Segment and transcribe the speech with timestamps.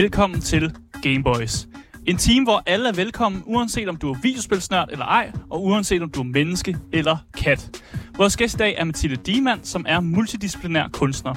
[0.00, 1.68] Velkommen til Gameboys.
[2.06, 6.02] En team, hvor alle er velkommen, uanset om du er videospilsnørd eller ej, og uanset
[6.02, 7.82] om du er menneske eller kat.
[8.16, 11.34] Vores gæst i dag er Mathilde Diemann, som er multidisciplinær kunstner.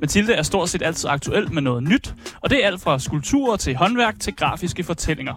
[0.00, 3.56] Mathilde er stort set altid aktuel med noget nyt, og det er alt fra skulpturer
[3.56, 5.34] til håndværk til grafiske fortællinger.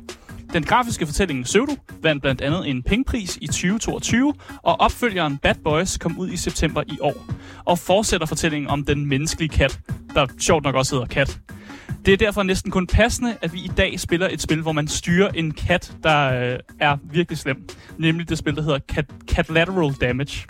[0.53, 4.33] Den grafiske fortælling Pseudo vandt blandt andet en pengepris i 2022,
[4.63, 7.25] og opfølgeren Bad Boys kom ud i september i år.
[7.65, 9.79] Og fortsætter fortællingen om den menneskelige kat,
[10.15, 11.39] der sjovt nok også hedder kat.
[12.05, 14.87] Det er derfor næsten kun passende, at vi i dag spiller et spil, hvor man
[14.87, 17.67] styrer en kat, der øh, er virkelig slem.
[17.97, 20.47] Nemlig det spil, der hedder Cat, Cat Lateral Damage.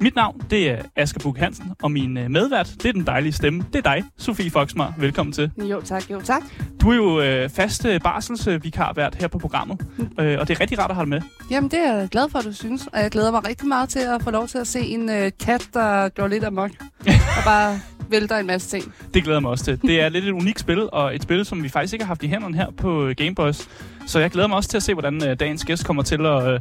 [0.00, 3.32] Mit navn, det er Asger Buk Hansen, og min øh, medvært, det er den dejlige
[3.32, 3.64] stemme.
[3.72, 4.94] Det er dig, Sofie Foxmar.
[4.98, 5.50] Velkommen til.
[5.58, 6.42] Jo tak, jo tak.
[6.80, 9.80] Du er jo øh, fast øh, barselsvikarvært her på programmet,
[10.20, 11.20] øh, og det er rigtig rart at have dig med.
[11.50, 12.86] Jamen, det er jeg glad for, at du synes.
[12.92, 15.30] Og jeg glæder mig rigtig meget til at få lov til at se en øh,
[15.40, 16.70] kat, der går lidt amok.
[17.00, 17.80] og bare
[18.10, 18.94] vælter en masse ting.
[19.14, 19.82] Det glæder jeg mig også til.
[19.82, 22.22] Det er lidt et unikt spil, og et spil, som vi faktisk ikke har haft
[22.22, 23.68] i hænderne her på øh, Gameboys.
[24.06, 26.48] Så jeg glæder mig også til at se, hvordan øh, dagens gæst kommer til at,
[26.48, 26.60] øh,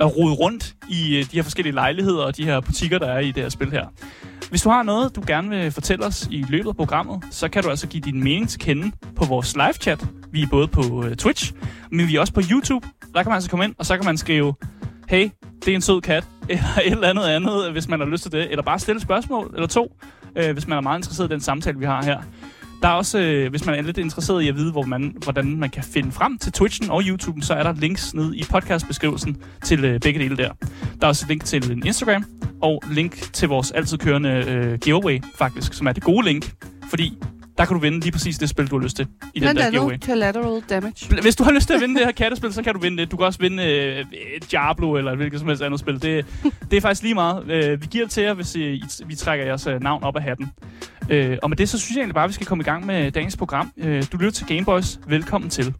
[0.00, 3.18] at rode rundt i øh, de her forskellige lejligheder og de her butikker, der er
[3.18, 3.86] i det her spil her.
[4.50, 7.62] Hvis du har noget, du gerne vil fortælle os i løbet af programmet, så kan
[7.62, 10.06] du altså give din mening til kende på vores live-chat.
[10.32, 11.52] Vi er både på øh, Twitch,
[11.92, 12.88] men vi er også på YouTube.
[13.14, 14.54] Der kan man altså komme ind, og så kan man skrive,
[15.08, 15.30] hey,
[15.64, 18.32] det er en sød kat, eller et eller andet andet, hvis man har lyst til
[18.32, 18.50] det.
[18.50, 19.96] Eller bare stille et spørgsmål, eller to,
[20.36, 22.22] øh, hvis man er meget interesseret i den samtale, vi har her.
[22.82, 25.56] Der er også, øh, hvis man er lidt interesseret i at vide, hvor man, hvordan
[25.56, 29.36] man kan finde frem til Twitchen og YouTuben, så er der links ned i podcastbeskrivelsen
[29.64, 30.52] til øh, begge dele der.
[31.00, 32.24] Der er også link til en Instagram,
[32.62, 36.52] og link til vores altid kørende øh, giveaway, faktisk, som er det gode link.
[36.90, 37.18] Fordi
[37.58, 39.60] der kan du vinde lige præcis det spil, du har lyst til i den Blandt
[39.60, 39.98] der giveaway.
[39.98, 41.20] collateral damage.
[41.22, 43.10] Hvis du har lyst til at vinde det her kattespil, så kan du vinde det.
[43.10, 44.04] Du kan også vinde øh,
[44.50, 46.02] Diablo eller et hvilket som helst andet spil.
[46.02, 46.26] Det,
[46.70, 47.50] det er faktisk lige meget.
[47.50, 50.22] Øh, vi giver det til jer, hvis I, vi trækker jeres øh, navn op af
[50.22, 50.50] hatten.
[51.10, 52.86] Øh, og med det, så synes jeg egentlig bare, at vi skal komme i gang
[52.86, 53.72] med dagens program.
[53.76, 54.98] Øh, du lytter til Gameboys.
[55.06, 55.74] Velkommen til.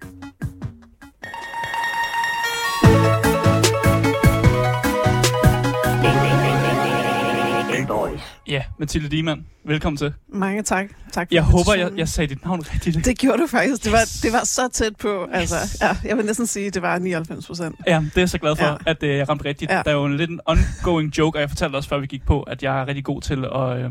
[8.48, 9.46] Ja, Mathilde Diemann.
[9.64, 10.12] Velkommen til.
[10.32, 10.86] Mange tak.
[11.12, 13.04] tak for Jeg håber, jeg, jeg sagde dit navn rigtigt.
[13.04, 13.84] Det gjorde du faktisk.
[13.84, 14.20] Det var, Yes.
[14.22, 15.26] det var så tæt på.
[15.32, 17.76] Altså, ja, jeg vil næsten sige, at det var 99 procent.
[17.86, 18.74] Ja, det er jeg så glad for, ja.
[18.86, 19.70] At øh, jeg ramte rigtigt.
[19.70, 19.76] Ja.
[19.84, 22.26] Der er jo en lidt en ongoing joke, og jeg fortalte også, før vi gik
[22.26, 23.90] på, at jeg er rigtig god til at, øh,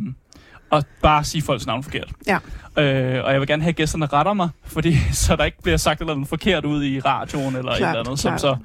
[0.72, 2.12] at bare sige folks navn forkert.
[2.28, 2.38] Ja.
[2.84, 5.78] Øh, og jeg vil gerne have, at gæsterne retter mig, fordi så der ikke bliver
[5.78, 8.42] sagt et eller andet forkert ud i radioen eller et Klart, eller andet, som klart.
[8.42, 8.58] så,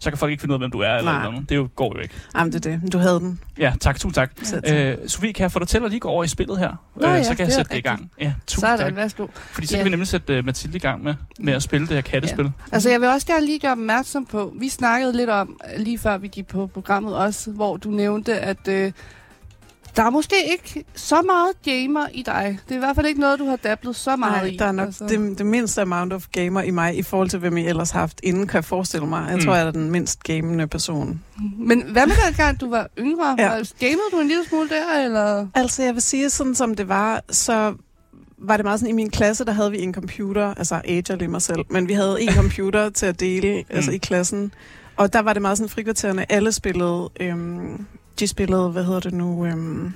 [0.00, 1.26] så kan folk ikke finde ud af, hvem du er eller, Nej.
[1.26, 1.48] andet.
[1.48, 2.14] Det er jo, går jo ikke.
[2.36, 2.92] Jamen, det er det.
[2.92, 3.40] Du havde den.
[3.58, 3.94] Ja, tak.
[4.00, 4.30] Tusind tak.
[4.72, 6.72] Øh, Sofie, kan jeg få dig til at lige gå over i spillet her?
[6.96, 8.10] Nå ja, så kan jeg sætte det i gang.
[8.20, 8.96] Ja, tusind Sådan, tak.
[8.96, 9.26] værsgo.
[9.34, 9.78] Fordi så Ja.
[9.78, 12.44] kan vi nemlig sætte uh, Mathilde i gang med, med at spille det her kattespil.
[12.44, 12.50] Ja.
[12.72, 15.98] Altså, jeg vil også gerne lige gøre opmærksom på, vi snakkede lidt om, øh, lige
[15.98, 18.92] før vi gik på programmet også, hvor du nævnte, at øh,
[19.96, 22.58] der er måske ikke så meget gamer i dig.
[22.68, 24.56] Det er i hvert fald ikke noget, du har dablet så meget Nej, i.
[24.56, 25.04] der er nok altså.
[25.06, 28.00] det, det mindste amount of gamer i mig, i forhold til, hvem I ellers har
[28.00, 29.26] haft inden, kan jeg forestille mig.
[29.28, 29.42] Jeg Mm.
[29.44, 31.20] tror, jeg er den mindst gamende person.
[31.58, 33.36] Men hvad med den gang, du var yngre?
[33.38, 33.48] Ja.
[33.80, 35.46] Gamede du en lille smule der, eller?
[35.54, 37.74] Altså, jeg vil sige, sådan som det var, så
[38.38, 41.28] var det meget sådan, i min klasse, der havde vi en computer, altså ager lige
[41.28, 44.52] mig selv, men vi havde en computer til at dele, altså i klassen.
[44.96, 46.24] Og der var det meget sådan frikvarterende.
[46.28, 47.86] Alle spillede, øhm,
[48.18, 49.92] de spillede, hvad hedder det nu, øhm,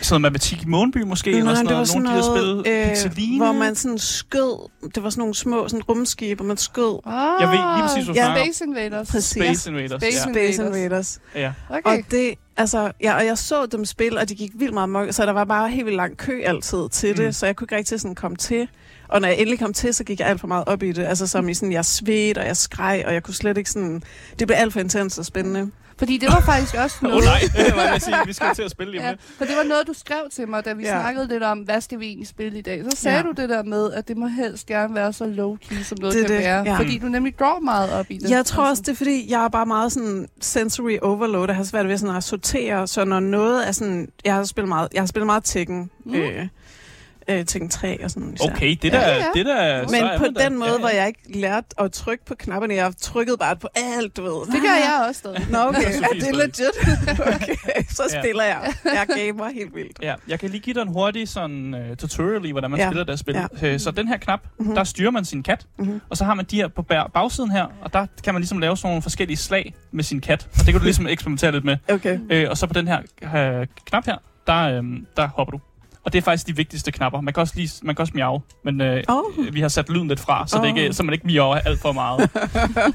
[0.00, 1.88] Sådan noget matematik i Måneby måske, eller sådan det var noget.
[1.88, 3.44] sådan de der noget, spil, øh, Pixeline.
[3.44, 6.98] hvor man sådan skød, det var sådan nogle små sådan rumskib, hvor man skød.
[7.06, 8.44] Ah, Jeg ved lige præcis, hvad du Ja.
[8.44, 9.10] Space Invaders.
[9.10, 9.30] Præcis.
[9.42, 10.02] Space Invaders.
[10.02, 10.28] Space ja.
[10.28, 10.54] Invaders.
[10.56, 11.20] Space Invaders.
[11.34, 11.52] ja.
[11.70, 11.80] Okay.
[11.84, 15.08] Og det, altså, ja, og jeg så dem spille, og de gik vildt meget mok,
[15.12, 17.32] så der var bare helt vildt lang kø altid til det, Mm.
[17.32, 18.68] så jeg kunne ikke rigtig sådan komme til.
[19.08, 21.04] Og når jeg endelig kom til, så gik jeg alt for meget op i det.
[21.04, 24.02] Altså som i sådan, jeg svedte, og jeg skreg, og jeg kunne slet ikke sådan...
[24.38, 25.70] Det blev alt for intens og spændende.
[25.98, 27.16] Fordi det var faktisk også Åh noget...
[27.18, 28.16] oh, nej, det var jeg sige.
[28.26, 29.18] Vi skal til at spille lige Ja, med.
[29.38, 31.00] for det var noget, du skrev til mig, da vi ja.
[31.00, 32.84] Snakkede lidt om, hvad skal vi egentlig spille i dag.
[32.90, 33.22] Så sagde ja.
[33.22, 36.26] Du det der med, at det må helst gerne være så low-key, som noget Det
[36.26, 36.62] kan det, være.
[36.66, 36.78] ja.
[36.78, 38.30] Fordi du nemlig går meget op i det.
[38.30, 41.46] Jeg tror også, det er fordi, jeg er bare meget sådan sensory overload.
[41.48, 44.08] Jeg har svært ved sådan at sortere, så når noget er sådan...
[44.24, 45.90] Jeg har spillet meget, jeg har spillet meget Tekken.
[46.04, 46.14] Mm.
[46.14, 46.46] Øh,
[47.28, 48.34] øh, Tekken 3 og sådan.
[48.34, 48.46] især.
[48.50, 49.24] Okay, det der, Ja, ja.
[49.34, 50.78] det der Men så på den måde, Ja, ja, ja.
[50.78, 52.74] hvor jeg ikke lærte at trykke på knapperne.
[52.74, 54.32] Jeg trykkede bare på alt, du ved.
[54.52, 55.46] Det gør jeg også stadig.
[55.50, 55.78] Nå, okay.
[55.80, 57.18] Det er Sofie det legit?
[57.34, 58.20] Okay, så Ja.
[58.22, 58.72] spiller jeg.
[58.84, 59.98] Jeg gamer helt vildt.
[60.02, 62.84] Ja, jeg kan lige give dig en hurtig sådan, uh, tutorial i, hvordan man ja.
[62.84, 62.90] Ja.
[62.90, 63.34] spiller det spil.
[63.62, 63.68] Ja.
[63.68, 63.78] Ja.
[63.78, 64.66] Så den her knap, mm-hmm.
[64.66, 64.74] Mhm.
[64.74, 66.00] der styrer man sin kat, Mhm.
[66.10, 68.58] og så har man de her på bag- bagsiden her, og der kan man ligesom
[68.58, 70.48] lave sådan nogle forskellige slag med sin kat.
[70.52, 71.76] Og det kan du ligesom eksperimentere lidt med.
[71.88, 72.18] Okay.
[72.30, 72.98] Øh, og så på den her
[73.60, 74.16] øh, knap her,
[74.46, 74.82] der, øh,
[75.16, 75.60] der hopper du.
[76.04, 77.20] Og det er faktisk de vigtigste knapper.
[77.20, 79.54] Man kan også, lige, man kan også miave, men øh, Oh.
[79.54, 80.62] vi har sat lyden lidt fra, så, oh.
[80.62, 82.30] det ikke, så man ikke miaver alt for meget.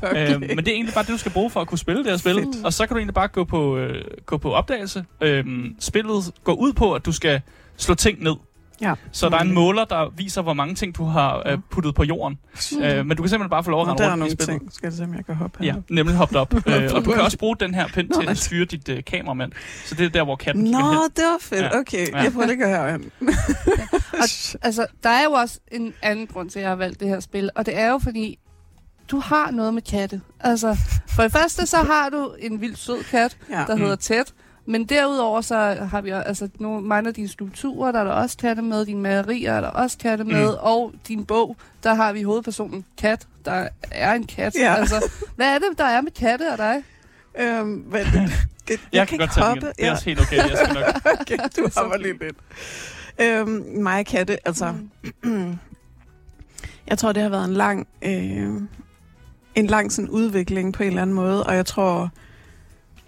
[0.03, 0.31] okay.
[0.33, 2.11] øhm, men det er egentlig bare det, du skal bruge for at kunne spille det
[2.11, 2.35] her spil.
[2.35, 2.65] Fedt.
[2.65, 5.05] Og så kan du egentlig bare gå på, øh, gå på opdagelse.
[5.21, 7.41] Øhm, spillet går ud på, at du skal
[7.77, 8.35] slå ting ned.
[8.81, 8.93] Ja.
[9.11, 12.03] Så der er en måler, der viser, hvor mange ting du har øh, puttet på
[12.03, 12.37] jorden.
[12.71, 12.81] Mm.
[12.83, 14.31] Øh, men du kan simpelthen bare få lov at rende der er rundt i nogle
[14.43, 14.61] spillet.
[14.61, 14.73] ting.
[14.73, 15.73] Skal jeg se, om jeg kan hoppe her?
[15.73, 16.53] Ja, nemlig hoppet op.
[16.67, 19.51] øh, og du kan også bruge den her pind til at styre dit øh, kameramand.
[19.85, 20.63] Så det er der, hvor katten.
[20.63, 20.77] Nå,
[21.15, 21.61] det var fedt.
[21.61, 21.79] Ja.
[21.79, 22.17] Okay, Ja.
[22.17, 23.11] jeg prøver lige at gå herhen.
[24.61, 27.19] Altså, der er jo også en anden grund til, at jeg har valgt det her
[27.19, 28.39] spil, og det er jo fordi,
[29.11, 30.21] du har noget med katte.
[30.39, 30.77] Altså,
[31.15, 33.55] for det første, så har du en vild sød kat, Ja.
[33.67, 33.81] der Mm.
[33.81, 34.23] hedder Ted.
[34.69, 35.55] Men derudover så
[35.91, 39.01] har vi altså nogle, mange af dine skulpturer, der er der også katte med, dine
[39.01, 40.57] malerier er der også katte med, Mm.
[40.59, 44.55] og din bog, der har vi hovedpersonen Kat, der er en kat.
[44.59, 44.73] Ja.
[44.75, 46.83] Altså, hvad er det, der er med katte og dig?
[47.39, 48.29] Øhm, men, jeg,
[48.69, 49.61] jeg, Jeg, kan kan godt hoppe.
[49.61, 50.37] Det er også helt okay.
[50.37, 50.83] Jeg skal nok...
[51.21, 52.37] okay, du hopper lige lidt.
[53.21, 54.73] Øhm, mig og katte, altså...
[55.23, 55.57] Mm.
[56.89, 57.87] jeg tror, det har været en lang...
[58.01, 58.61] Øh,
[59.55, 62.09] en lang sådan udvikling på en eller anden måde, og jeg tror,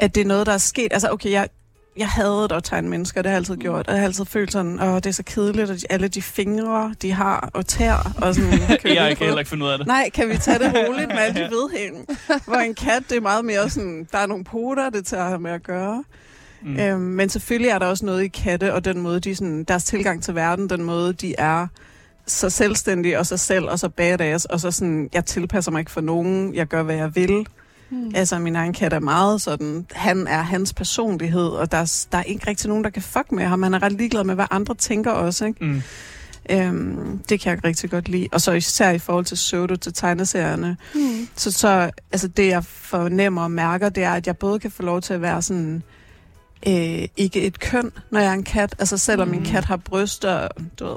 [0.01, 0.93] at det er noget, der er sket.
[0.93, 1.49] Altså, okay, jeg,
[1.97, 4.51] jeg havde at tegne mennesker, det har jeg altid gjort, og jeg har altid følt
[4.51, 8.13] sådan, åh, det er så kedeligt, og de, alle de fingre, de har, og tær,
[8.21, 8.51] og sådan...
[8.81, 9.87] kan Jeg kan heller ikke finde ud af det.
[9.87, 12.05] Nej, kan vi tage det roligt med alle de vedhæng?
[12.45, 15.51] Hvor en kat, det er meget mere sådan, der er nogle poter, det tager med
[15.51, 16.03] at gøre.
[16.61, 16.69] Mm.
[16.69, 16.79] Mm.
[16.79, 19.83] Øhm, men selvfølgelig er der også noget i katte, og den måde, de sådan, deres
[19.83, 21.67] tilgang til verden, den måde, de er
[22.27, 25.91] så selvstændige og sig selv, og så badass, og så sådan, jeg tilpasser mig ikke
[25.91, 27.45] for nogen, jeg gør, hvad jeg vil.
[27.91, 28.11] Mm.
[28.15, 32.17] Altså, min egen kat er meget sådan, han er hans personlighed, og der er, der
[32.17, 33.63] er ikke rigtig nogen, der kan fuck med ham.
[33.63, 35.65] Han er ret ligeglad med, hvad andre tænker også, ikke?
[35.65, 35.81] Mm.
[36.49, 38.27] Øhm, det kan jeg rigtig godt lide.
[38.31, 41.27] Og så især i forhold til pseudo til tegneserierne, Mm.
[41.35, 44.83] så, så altså det, jeg fornemmer og mærker, det er, at jeg både kan få
[44.83, 45.83] lov til at være sådan,
[46.67, 48.75] øh, ikke et køn, når jeg er en kat.
[48.79, 49.31] Altså selvom mm.
[49.31, 49.45] min Mm.
[49.45, 50.49] kat har bryster og
[50.79, 50.95] du ved,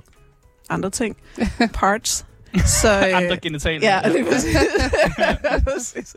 [0.71, 1.17] andre ting,
[1.75, 2.27] parts.
[2.67, 3.89] Så, øh, Andre genitalier.
[3.89, 4.57] Ja, lige præcis.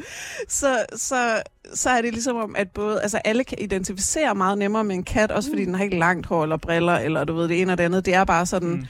[0.50, 1.42] Så, så,
[1.74, 5.04] så er det ligesom om, at både, altså alle kan identificere meget nemmere med en
[5.04, 5.66] kat, også fordi Mm.
[5.66, 8.06] den har ikke langt hår eller briller, eller du ved, det ene og det andet.
[8.06, 8.86] Det er bare sådan, Mm.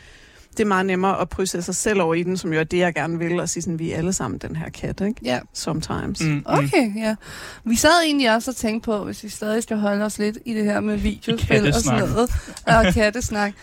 [0.51, 2.77] det er meget nemmere at krysse sig selv over i den, som jo er det,
[2.77, 5.15] jeg gerne vil, og sige sådan, vi er alle sammen den her kat, ikke?
[5.23, 6.21] Ja, Sometimes.
[6.21, 6.27] Mm.
[6.27, 6.43] Mm.
[6.45, 7.15] okay, ja.
[7.63, 10.53] Vi sad egentlig også og tænkte på, hvis vi stadig skal holde os lidt i
[10.53, 12.29] det her med videospil og sådan noget,
[12.65, 13.53] og kattesnak.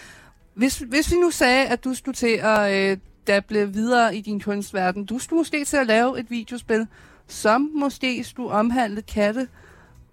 [0.54, 2.96] Hvis, hvis vi nu sagde, at du skulle til at øh,
[3.26, 6.86] dable videre i din kunstverden, du skulle måske til at lave et videospil,
[7.28, 9.48] som måske skulle omhandle katte.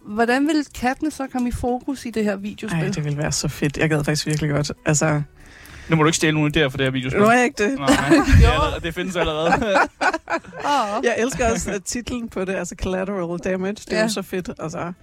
[0.06, 2.80] Hvordan ville kattene så komme i fokus i det her videospil?
[2.80, 3.78] Ej, det ville være så fedt.
[3.78, 4.72] Jeg gad faktisk virkelig godt.
[4.86, 5.22] Altså,
[5.90, 7.20] Nu må du ikke stjæle nogen idéer for det her videospil.
[7.22, 7.80] nu er jeg ikke det.
[7.80, 9.54] Nej, det, er allerede, det findes allerede.
[10.66, 11.04] Åh.
[11.04, 13.74] Jeg elsker også titlen på det, altså Collateral Damage.
[13.74, 14.04] Det er Ja.
[14.04, 14.50] jo så fedt.
[14.60, 14.94] Altså.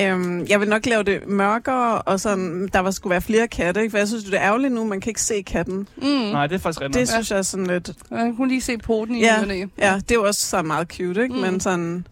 [0.00, 3.80] Øhm, jeg vil nok lave det mørkere, og sådan, der var, skulle være flere katte,
[3.80, 3.90] ikke?
[3.90, 5.88] for jeg synes, det er ærgerligt nu, man kan ikke se katten.
[5.96, 6.04] Mm.
[6.06, 7.08] Nej, det er faktisk Det rigtigt.
[7.10, 7.90] synes jeg er sådan lidt...
[8.10, 9.40] Man kunne lige se poten i Ja.
[9.48, 9.54] ja.
[9.54, 9.66] ja.
[9.78, 11.34] Ja, det er jo også så meget cute, ikke?
[11.34, 11.40] Mm.
[11.40, 12.06] Men sådan...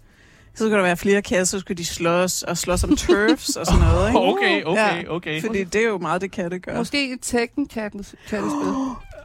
[0.56, 3.66] Så skulle der være flere katte, så skulle de slås og slås om turfs og
[3.66, 4.18] sådan noget, ikke?
[4.20, 5.10] Okay, okay, Ja.
[5.14, 5.40] okay.
[5.42, 6.76] Fordi det er jo meget det katte gør.
[6.78, 8.38] Måske et Tekken-kattespil.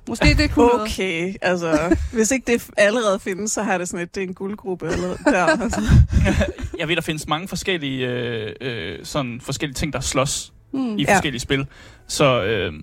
[0.10, 0.82] Måske det kunne noget.
[0.82, 4.34] Okay, altså, hvis ikke det allerede findes, så har det sådan et, det er en
[4.34, 5.46] guldgruppe eller der.
[5.64, 5.82] Altså.
[6.80, 10.98] Jeg ved, der findes mange forskellige, øh, øh, sådan forskellige ting, der slås Mm.
[10.98, 11.14] i Ja.
[11.14, 11.66] forskellige spil.
[12.08, 12.74] Så øh,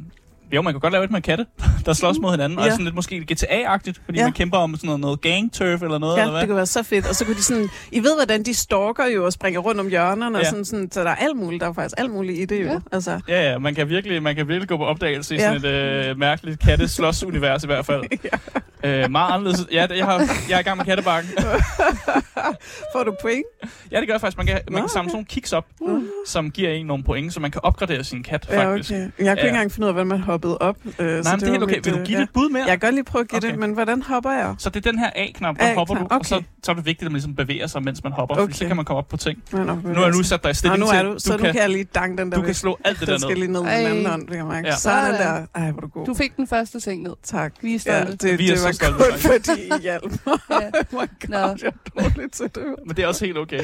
[0.53, 1.47] jo, man kan godt lave et med katte,
[1.87, 2.59] der slås mod hinanden.
[2.59, 2.71] Og Ja.
[2.71, 4.25] sådan lidt måske GTA-agtigt, fordi Ja.
[4.25, 6.41] man kæmper om sådan noget, noget gang turf eller noget, Ja, eller hvad?
[6.41, 7.07] det kunne være så fedt.
[7.09, 9.89] Og så kunne de sådan, I ved, hvordan de stalker jo og springer rundt om
[9.89, 10.31] hjørnerne, ja.
[10.33, 10.39] Ja.
[10.41, 12.61] og sådan, sådan, så der er alt muligt, der er faktisk alt muligt i det
[12.63, 12.67] jo.
[12.67, 12.73] Ja.
[12.73, 12.79] Ja.
[12.93, 15.59] Altså, Ja, ja, man kan virkelig, man kan virkelig gå på opdagelse i Ja.
[15.59, 15.71] sådan
[16.05, 18.03] et øh, mærkeligt katte-slås-univers i hvert fald.
[18.85, 19.67] øh, meget anderledes.
[19.73, 21.31] Ja, jeg, har, jeg er i gang med kattebakken.
[22.93, 23.45] får du point?
[23.93, 24.37] ja, det gør jeg faktisk.
[24.37, 25.09] Man kan, man Nå, kan samle okay.
[25.09, 26.09] sådan nogle kicks op, Mm.
[26.27, 28.91] som giver en nogle point, så man kan opgradere sin kat, Ja, faktisk.
[28.91, 29.01] okay.
[29.01, 29.33] Jeg kunne Ja.
[29.35, 30.77] ikke engang finde ud af, hvordan man hoppede op.
[30.99, 31.81] Øh, Nej, men det er helt okay.
[31.85, 32.63] Vil du give det et bud mere?
[32.63, 33.51] Jeg kan godt lige prøve at give Okay.
[33.51, 34.55] det, men hvordan hopper jeg?
[34.59, 36.45] Så det er den her A-knap, der A-knap, hopper du, og så, okay.
[36.63, 38.43] så er det vigtigt, at man ligesom bevæger sig, mens man hopper, okay.
[38.43, 38.53] Okay.
[38.53, 39.43] så kan man komme op på ting.
[39.53, 41.37] Nu har jeg nu sat dig i Nå, stilling nu til, er du, så du,
[41.39, 43.29] nu kan, kan jeg lige dange den der du kan slå alt det der skal
[43.29, 43.37] ned.
[43.37, 43.79] lige ned med Ej.
[43.79, 44.69] den anden hånd, vil jeg mærke.
[44.69, 44.77] Ja.
[44.77, 45.47] Sådan der.
[45.55, 46.07] Ej, hvor er du god.
[46.07, 47.13] Du fik den første ting ned.
[47.23, 47.53] Tak.
[47.63, 48.29] Vi er Ja, stolte.
[48.29, 50.39] det, Vi er det så var stolte, kun fordi I hjalp mig.
[50.51, 50.57] Ja.
[50.57, 52.63] Oh my god, jeg er dårlig til det.
[52.87, 53.61] Men det er også helt okay.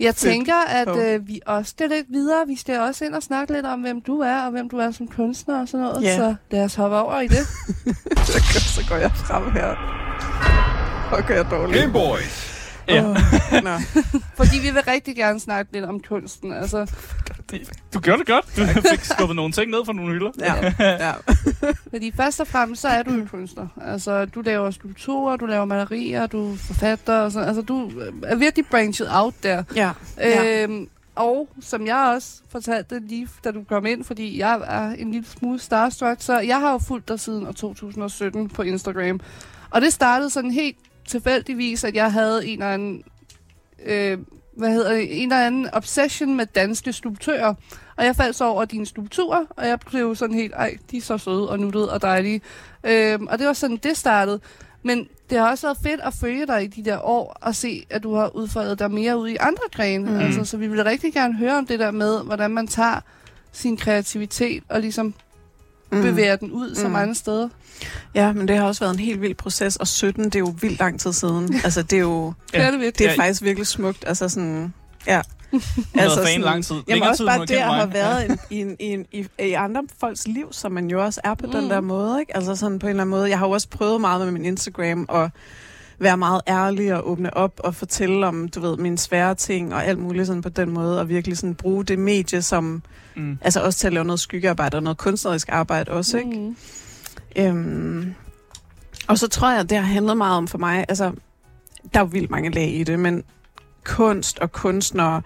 [0.00, 1.02] Jeg tænker, at Så.
[1.04, 2.38] øh, vi også skal lidt videre.
[2.46, 4.90] Vi skal også ind og snakke lidt om, hvem du er, og hvem du er
[4.90, 6.02] som kunstner og sådan noget.
[6.06, 6.16] Ja.
[6.16, 7.46] Så lad os hoppe over i det.
[8.26, 8.40] Så,
[8.74, 9.76] så går jeg frem her.
[11.12, 11.80] Og gør jeg dårligt.
[11.80, 12.52] Game Boys.
[12.88, 13.02] Ja.
[13.62, 13.70] Nå.
[14.36, 16.52] Fordi vi vil rigtig gerne snakke lidt om kunsten.
[16.52, 16.92] Altså,
[17.94, 18.44] Du gjorde det godt.
[18.56, 20.30] Du fik skubbet nogle ting ned fra nogle hylder.
[20.40, 20.72] Ja,
[21.06, 21.12] ja.
[21.90, 23.66] fordi først og fremmest, så er du jo kunstner.
[23.86, 27.48] Altså, du laver skulpturer, du laver malerier, du er forfatter og sådan.
[27.48, 27.90] Altså, du
[28.22, 29.62] er virkelig branchet out der.
[29.76, 29.90] ja.
[30.18, 30.62] ja.
[30.62, 35.10] Øhm, og som jeg også fortalte lige, da du kom ind, fordi jeg er en
[35.12, 39.20] lille smule starstruck, så jeg har jo fulgt dig siden år 2017 på Instagram.
[39.70, 40.76] Og det startede sådan helt
[41.08, 43.02] tilfældigvis, at jeg havde en eller anden,
[43.84, 44.18] øh,
[44.56, 47.54] hvad hedder det, en eller anden obsession med danske skulptører.
[47.96, 51.00] Og jeg faldt så over dine skulpturer, og jeg blev sådan helt, ej, de er
[51.00, 52.40] så søde og nuttede og dejlige.
[52.84, 54.40] Øh, og det var sådan, det startede.
[54.86, 57.86] Men det har også været fedt at følge dig i de der år, og se,
[57.90, 60.10] at du har udfordret dig mere ud i andre grene.
[60.10, 60.18] Mm.
[60.18, 63.00] Altså, så vi vil rigtig gerne høre om det der med, hvordan man tager
[63.52, 65.14] sin kreativitet og ligesom
[65.92, 66.02] mm.
[66.02, 66.74] bevæger den ud mm.
[66.74, 67.48] så mange steder.
[68.14, 70.54] Ja, men det har også været en helt vild proces, og 17, det er jo
[70.60, 71.54] vildt lang tid siden.
[71.64, 72.32] altså, det er jo...
[72.54, 73.16] ja, det, det er ja.
[73.18, 74.04] faktisk virkelig smukt.
[74.06, 74.74] Altså sådan...
[75.06, 75.22] Ja.
[75.94, 76.76] Altså sådan, lang tid.
[76.88, 79.82] Jamen også tid, bare det at have været i, en, i, en, i, i andre
[80.00, 81.52] folks liv, som man jo også er på mm.
[81.52, 82.20] den der måde.
[82.20, 82.36] Ikke?
[82.36, 83.28] Altså sådan på en eller anden måde.
[83.28, 85.30] Jeg har jo også prøvet meget med min Instagram og
[85.98, 89.86] være meget ærlig og åbne op og fortælle om, du ved, mine svære ting og
[89.86, 92.82] alt muligt sådan på den måde, og virkelig sådan bruge det medie som,
[93.16, 93.38] mm.
[93.40, 96.36] altså også til at lave noget skyggearbejde og noget kunstnerisk arbejde også, ikke?
[96.36, 96.56] Mm.
[97.36, 98.14] Øhm,
[99.08, 101.12] og så tror jeg, det har handlet meget om for mig, altså,
[101.94, 103.24] der er jo vildt mange lag i det, men
[103.86, 105.22] kunst og kunstnere,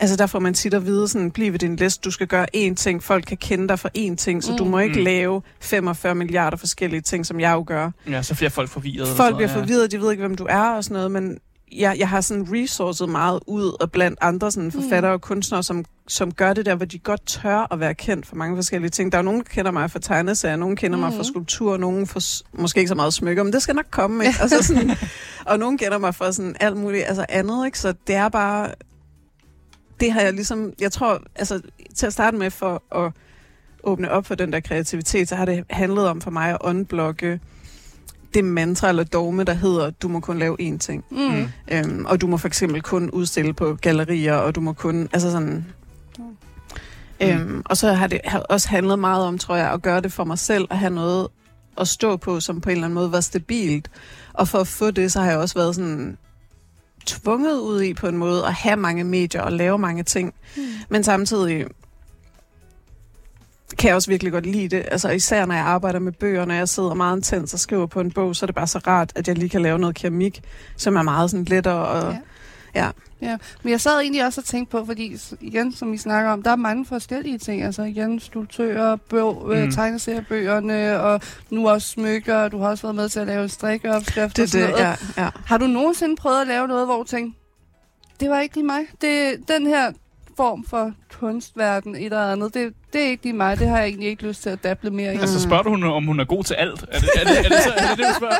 [0.00, 2.46] altså der får man tit at vide, sådan, bliv ved din liste, du skal gøre
[2.56, 4.58] én ting, folk kan kende dig for én ting, så mm.
[4.58, 5.04] du må ikke mm.
[5.04, 7.90] lave 45 milliarder forskellige ting, som jeg jo gør.
[8.08, 9.08] Ja, så bliver folk forvirret.
[9.08, 11.38] Folk bliver forvirret, de ved ikke, hvem du er og sådan noget, men
[11.72, 15.14] jeg, jeg har sådan resourcet meget ud og blandt andre sådan forfattere mm.
[15.14, 18.36] og kunstnere, som, som gør det der, hvor de godt tør at være kendt for
[18.36, 19.12] mange forskellige ting.
[19.12, 21.02] Der er jo nogen, der kender mig for tegneserier, nogen kender mm.
[21.02, 22.20] mig for skulptur, nogen for
[22.60, 24.38] måske ikke så meget smykker, men det skal nok komme, ikke?
[24.40, 24.90] altså sådan,
[25.46, 27.78] og nogen kender mig for sådan alt muligt altså andet, ikke?
[27.78, 28.70] Så det er bare...
[30.00, 30.72] Det har jeg ligesom...
[30.80, 31.60] Jeg tror, altså
[31.94, 33.12] til at starte med for at
[33.84, 37.40] åbne op for den der kreativitet, så har det handlet om for mig at unblocke
[38.34, 41.04] det mantra eller dogme, der hedder, du må kun lave én ting.
[41.10, 41.48] Mm.
[41.72, 45.30] Øhm, og du må for eksempel kun udstille på gallerier, og du må kun, altså
[45.30, 45.66] sådan...
[46.18, 46.24] Mm.
[47.20, 50.24] Øhm, og så har det også handlet meget om, tror jeg, at gøre det for
[50.24, 51.28] mig selv, og have noget
[51.78, 53.90] at stå på, som på en eller anden måde var stabilt.
[54.32, 56.18] Og for at få det, så har jeg også været sådan
[57.06, 60.34] tvunget ud i på en måde at have mange medier og lave mange ting.
[60.56, 60.62] Mm.
[60.88, 61.66] Men samtidig
[63.78, 64.84] kan jeg også virkelig godt lide det.
[64.90, 68.00] Altså især når jeg arbejder med bøger, når jeg sidder meget intens og skriver på
[68.00, 70.42] en bog, så er det bare så rart, at jeg lige kan lave noget keramik,
[70.76, 72.12] som er meget sådan lettere og...
[72.12, 72.18] Ja.
[72.74, 72.90] Ja.
[73.22, 73.36] ja.
[73.62, 76.50] Men jeg sad egentlig også og tænkte på, fordi igen, som vi snakker om, der
[76.50, 77.62] er mange forskellige ting.
[77.62, 79.70] Altså igen, skulptører, bøg, øh, mm.
[79.70, 82.48] tegneseriebøgerne, og nu også smykker.
[82.48, 84.98] Du har også været med til at lave strikkeopskrifter det, og sådan det, noget.
[85.16, 85.30] Ja, ja.
[85.46, 87.40] Har du nogensinde prøvet at lave noget, hvor du tænkte,
[88.20, 88.80] det var ikke lige mig.
[89.00, 89.92] Det, den her
[90.36, 92.54] form for kunstverden, et eller andet.
[92.54, 93.58] Det, det er ikke lige mig.
[93.58, 95.18] Det har jeg egentlig ikke lyst til at dable mere i.
[95.18, 96.84] Altså spørger du, hun, om hun er god til alt?
[96.88, 98.36] Er det er det, er det, så, er det, det, du spørger?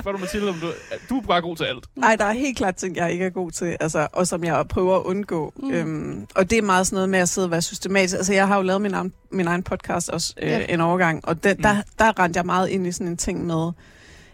[0.00, 0.66] Spørger du Mathilde, om du,
[1.08, 1.84] du er bare god til alt?
[1.96, 4.68] Nej, der er helt klart ting, jeg ikke er god til, altså, og som jeg
[4.68, 5.52] prøver at undgå.
[5.56, 5.70] Mm.
[5.70, 8.16] Øhm, og det er meget sådan noget med at sidde og være systematisk.
[8.16, 10.64] Altså, jeg har jo lavet min egen, min egen podcast også øh, ja.
[10.68, 11.62] en overgang, og den, mm.
[11.62, 13.72] der, der rendte jeg meget ind i sådan en ting med,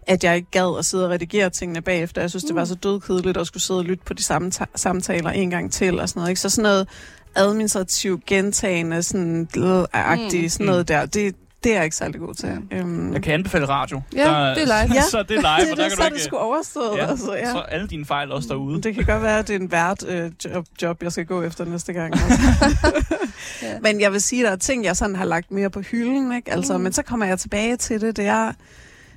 [0.09, 2.21] at jeg ikke gad at sidde og redigere tingene bagefter.
[2.21, 2.49] Jeg synes, mm.
[2.49, 5.73] det var så dødkedeligt at skulle sidde og lytte på de samme samtaler en gang
[5.73, 6.31] til og sådan noget.
[6.31, 6.41] Ikke?
[6.41, 6.89] Så sådan noget
[7.35, 9.49] administrativt gentagende, sådan
[9.93, 10.49] agtigt, mm.
[10.49, 10.87] sådan noget mm.
[10.87, 11.35] der, det,
[11.65, 12.49] det er jeg ikke særlig god til.
[12.83, 14.03] Um, jeg kan anbefale radio.
[14.17, 14.95] Ja, der, det er live.
[14.99, 15.03] Ja.
[15.03, 16.15] så det er live, det, og der det, kan så du ikke...
[16.15, 16.99] det sgu overstået.
[16.99, 17.53] Ja, altså, ja.
[17.53, 18.83] Så alle dine fejl også derude.
[18.83, 21.43] Det kan godt være, at det er en vært øh, job, job, jeg skal gå
[21.43, 22.15] efter næste gang.
[22.15, 22.41] Altså.
[23.63, 23.79] ja.
[23.83, 26.37] Men jeg vil sige, at der er ting, jeg sådan har lagt mere på hylden.
[26.37, 26.53] Ikke?
[26.53, 26.83] Altså, mm.
[26.83, 28.17] Men så kommer jeg tilbage til det.
[28.17, 28.53] Det er...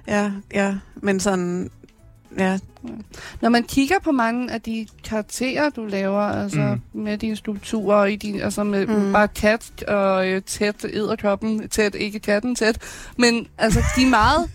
[0.07, 0.75] Ja, ja.
[0.95, 1.71] Men sådan...
[2.37, 2.59] Ja.
[3.41, 7.01] Når man kigger på mange af de karakterer, du laver, altså mm.
[7.01, 9.11] med dine skulpturer, og i din, altså med mm.
[9.11, 12.77] bare kat og øh, tæt, æderkoppen, tæt, ikke katten tæt,
[13.17, 14.49] men altså de er meget,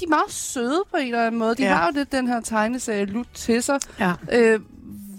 [0.00, 1.54] de er meget søde på en eller anden måde.
[1.54, 1.74] De ja.
[1.74, 3.78] har jo lidt den her tegneserie lut til sig.
[4.00, 4.12] Ja.
[4.32, 4.60] Øh,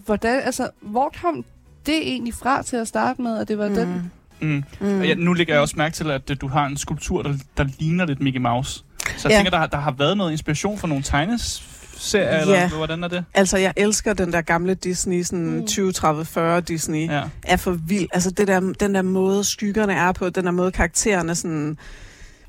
[0.05, 1.46] hvordan, altså, hvor kom
[1.86, 3.75] det egentlig fra til at starte med, at det var mm.
[3.75, 4.12] den?
[4.41, 4.63] Mm.
[4.79, 5.00] Mm.
[5.00, 7.65] Og ja, nu lægger jeg også mærke til, at du har en skulptur, der, der
[7.79, 8.84] ligner lidt Mickey Mouse.
[9.18, 9.38] Så jeg ja.
[9.38, 12.42] tænker, der, der har været noget inspiration for nogle tegneserier, ja.
[12.42, 13.26] eller hvordan er det?
[13.34, 15.68] Altså, jeg elsker den der gamle Disney, sådan mm.
[15.68, 17.24] 20, 30, 40 Disney, ja.
[17.44, 18.08] er for vild.
[18.14, 21.78] Altså, det der, den der måde, skyggerne er på, den der måde, karaktererne sådan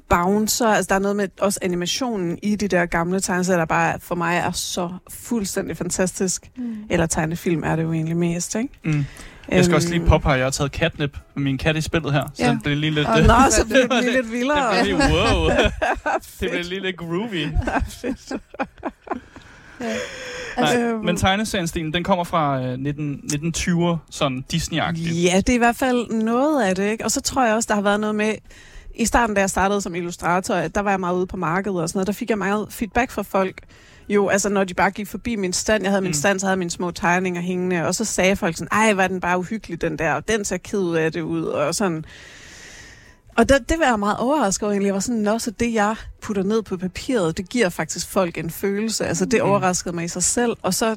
[0.09, 0.67] bouncer.
[0.67, 4.15] Altså, der er noget med også animationen i de der gamle tegneserier, der bare for
[4.15, 6.51] mig er så fuldstændig fantastisk.
[6.57, 6.77] Mm.
[6.91, 8.69] Eller tegnefilm er det jo egentlig mest, ikke?
[8.85, 9.05] Mm.
[9.51, 10.09] Jeg skal også lige øhm.
[10.09, 12.51] påpege, at jeg har taget catnip med min kat i spillet her, så ja.
[12.51, 13.09] det bliver lige lidt...
[13.09, 14.77] Oh, nå, så bliver det lige lidt vildere.
[14.77, 15.49] det bliver lige wow.
[16.41, 17.47] det bliver lige lidt groovy.
[17.89, 18.33] Fedt.
[19.81, 19.87] ja.
[20.57, 25.15] Altså, Nej, men tegneserien den kommer fra øh, 19, 1920'er, sådan Disney-agtigt.
[25.15, 27.05] Ja, det er i hvert fald noget af det, ikke?
[27.05, 28.35] Og så tror jeg også, der har været noget med...
[28.95, 31.89] I starten, da jeg startede som illustrator, der var jeg meget ude på markedet og
[31.89, 33.63] sådan noget, der fik jeg meget feedback fra folk,
[34.09, 36.13] Jo, altså når de bare gik forbi min stand, jeg havde min Mm.
[36.15, 39.09] stand, så havde jeg mine små tegninger hængende, og så sagde folk sådan, ej, var
[39.09, 42.05] den bare uhyggelig, den der, og den ser ked ud af det ud, og sådan.
[43.37, 44.87] Og det, det var jeg meget overrasket over egentlig.
[44.87, 48.39] Jeg var sådan, nå, så det jeg putter ned på papiret, det giver faktisk folk
[48.39, 49.07] en følelse.
[49.07, 49.49] Altså det Mm.
[49.49, 50.97] overraskede mig i sig selv, og så,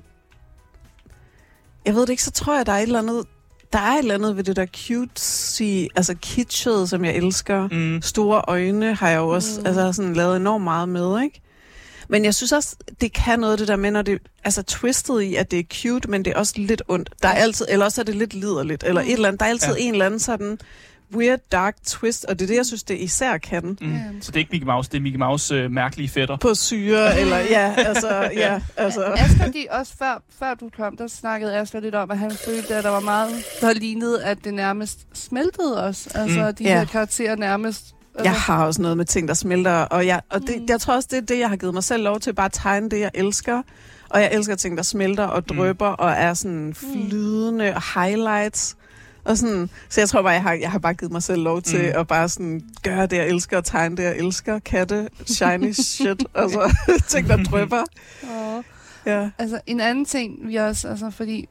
[1.85, 3.25] jeg ved det ikke, så tror jeg, der er et eller andet,
[3.73, 8.01] der er et eller andet ved det der cutesy, altså kitschet, som jeg elsker Mm.
[8.01, 9.65] store øjne har jeg jo også mm.
[9.65, 11.41] altså sådan lavet enormt meget med, ikke?
[12.11, 15.35] Men jeg synes også, det kan noget det der med, når det altså twistet i,
[15.35, 17.09] at det er cute, men det er også lidt ondt.
[17.23, 19.07] Der er altid, eller også er det lidt liderligt, eller Mm.
[19.07, 19.39] et eller andet.
[19.39, 19.83] Der er altid Ja.
[19.83, 20.57] en eller anden sådan
[21.15, 23.77] weird, dark twist, og det er det, jeg synes, det især kan.
[23.81, 23.91] Mm.
[23.93, 23.99] Ja.
[24.21, 26.37] Så det er ikke Mickey Mouse, det er Mickey Mouse øh, mærkelige fætter.
[26.37, 29.03] På syre, eller ja, altså, ja, altså.
[29.17, 32.75] Asger, de også før, før du kom, der snakkede Asger lidt om, at han følte,
[32.75, 33.29] at der var meget,
[33.61, 36.07] der lignede, at det nærmest smeltede os.
[36.07, 36.55] Altså, Mm.
[36.55, 36.77] de Ja.
[36.79, 37.95] her karakterer nærmest...
[38.15, 40.65] Altså, Jeg har også noget med ting, der smelter, og, jeg, og det, Mm.
[40.69, 42.53] jeg tror også, det er det, jeg har givet mig selv lov til, bare at
[42.53, 43.61] tegne det, jeg elsker.
[44.09, 45.55] Og jeg elsker ting, der smelter og Mm.
[45.57, 48.77] drøber og er sådan flydende og highlights.
[49.23, 51.61] Og sådan, så jeg tror bare, jeg har, jeg har bare givet mig selv lov
[51.61, 51.99] til Mm.
[51.99, 54.59] at bare sådan gøre det, jeg elsker, og tegne det, jeg elsker.
[54.59, 56.75] Katte, shiny shit, altså
[57.07, 57.83] ting, der drøber.
[58.23, 58.63] Og,
[59.05, 59.29] Ja.
[59.37, 61.47] altså, en anden ting, vi også, altså, fordi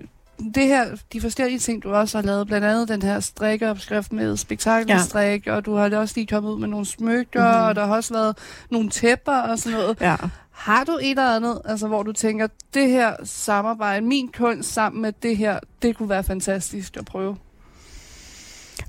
[0.55, 4.37] det her, de forskellige ting, du også har lavet, blandt andet den her strikkeopskrift med
[4.37, 5.55] spektakelstrik, ja.
[5.57, 7.51] og du har også lige kommet ud med nogle smykker, Mhm.
[7.51, 7.69] mm-hmm.
[7.69, 8.37] og der har også været
[8.71, 9.97] nogle tæpper og sådan noget.
[10.01, 10.17] ja.
[10.51, 15.03] Har du et eller andet, altså, hvor du tænker, det her samarbejde, min kunst sammen
[15.03, 17.37] med det her, det kunne være fantastisk at prøve?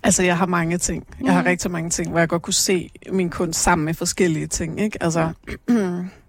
[0.03, 1.07] Altså, jeg har mange ting.
[1.23, 1.47] Jeg har Mhm.
[1.47, 5.03] rigtig mange ting, hvor jeg godt kunne se min kunst sammen med forskellige ting, ikke?
[5.03, 5.31] Altså,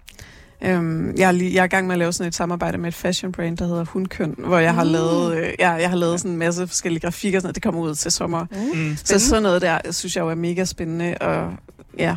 [0.64, 2.88] øhm, jeg, er lige, jeg er i gang med at lave sådan et samarbejde med
[2.88, 4.90] et fashion brand, der hedder Hundkøn, hvor jeg har Mm.
[4.90, 7.54] lavet, øh, ja, jeg har lavet sådan en masse forskellige grafikker, sådan noget.
[7.54, 8.46] det kommer ud til sommer.
[8.74, 8.96] Mm.
[9.04, 11.52] Så sådan noget der, synes jeg jo er mega spændende, og
[11.98, 12.16] ja.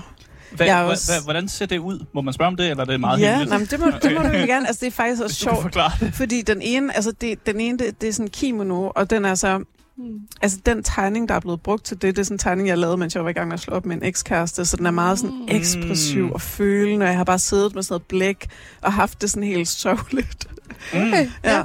[0.52, 2.06] Hva, Jeg er også- hva, hvordan ser det ud?
[2.14, 3.50] Må man spørge om det, eller er det meget ja, hemmeligt?
[3.50, 4.68] nej, men det må, det må du gerne.
[4.68, 6.14] Altså, det er faktisk også Hvis du kan sjovt, forklare det.
[6.14, 9.36] fordi den ene, altså det, den ene, det, det er sådan kimono, og den er
[9.36, 9.64] så,
[9.98, 10.20] Mm.
[10.42, 12.78] Altså, den tegning, der er blevet brugt til det, det er sådan en tegning, jeg
[12.78, 14.86] lavede, mens jeg var i gang med at slå op med en ekskæreste, så den
[14.86, 15.46] er meget sådan Mm.
[15.48, 18.48] ekspressiv og følende, og jeg har bare siddet med sådan noget blæk
[18.82, 20.48] og haft det sådan helt sørgeligt.
[20.94, 21.00] Mm.
[21.00, 21.56] Okay, Ja.
[21.58, 21.64] ja.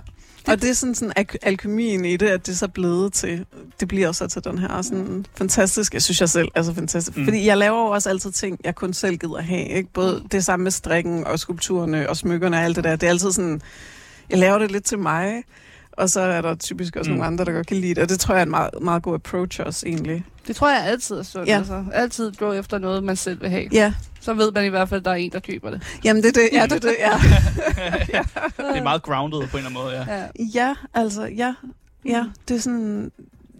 [0.49, 3.47] Og det er sådan, sådan al- alkemien i det, at det er så blevet til,
[3.81, 7.17] det bliver så til den her sådan fantastisk, jeg synes jeg selv er så fantastisk.
[7.17, 7.23] Mm.
[7.23, 7.27] Mm.
[7.27, 9.93] Fordi jeg laver jo også altid ting, jeg kun selv gider have, ikke?
[9.93, 12.97] Både det samme med strikken og skulpturerne og smykkerne og alt det der.
[12.97, 13.61] Det er altid sådan,
[14.31, 15.43] jeg laver det lidt til mig,
[16.01, 17.15] og så er der typisk også Mm.
[17.15, 17.19] mm.
[17.19, 18.03] nogle andre, der godt kan lide det.
[18.03, 20.25] Og det tror jeg er en meget, meget god approach også, egentlig.
[20.47, 21.49] Det tror jeg altid er sundt.
[21.49, 21.53] Ja.
[21.53, 21.59] Ja.
[21.59, 21.85] Altså.
[21.93, 23.65] Altid gå efter noget, man selv vil have.
[23.73, 25.83] Ja, Så ved man i hvert fald, at der er en, der køber det.
[26.05, 26.49] jamen det er det.
[26.53, 27.11] Ja, det er det, ja.
[28.73, 30.05] det er meget grounded på en eller anden måde, ja.
[30.21, 30.27] Ja.
[30.55, 31.55] Ja, altså, ja.
[32.05, 33.11] Ja, det er sådan...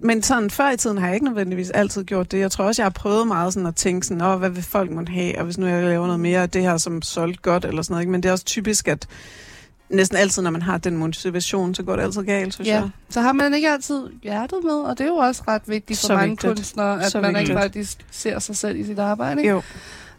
[0.03, 2.39] Men sådan før i tiden har jeg ikke nødvendigvis altid gjort det.
[2.39, 4.91] Jeg tror også, jeg har prøvet meget sådan at tænke sådan, Åh, hvad vil folk
[4.91, 7.65] måtte have, og hvis nu jeg laver noget mere af det her, som solgt godt
[7.65, 8.03] eller sådan noget.
[8.03, 8.13] Ikke?
[8.13, 9.07] Men det er også typisk, at
[9.91, 12.75] næsten altid, når man har den motivation, så går det altid galt, synes ja.
[12.75, 12.91] jeg.
[13.11, 16.07] Så har man ikke altid hjertet med, og det er jo også ret vigtigt for
[16.07, 16.53] Så mange vigtigt.
[16.57, 19.41] kunstnere, at Så man ikke faktisk ser sig selv i sit arbejde.
[19.41, 19.51] Ikke?
[19.53, 19.63] Jo.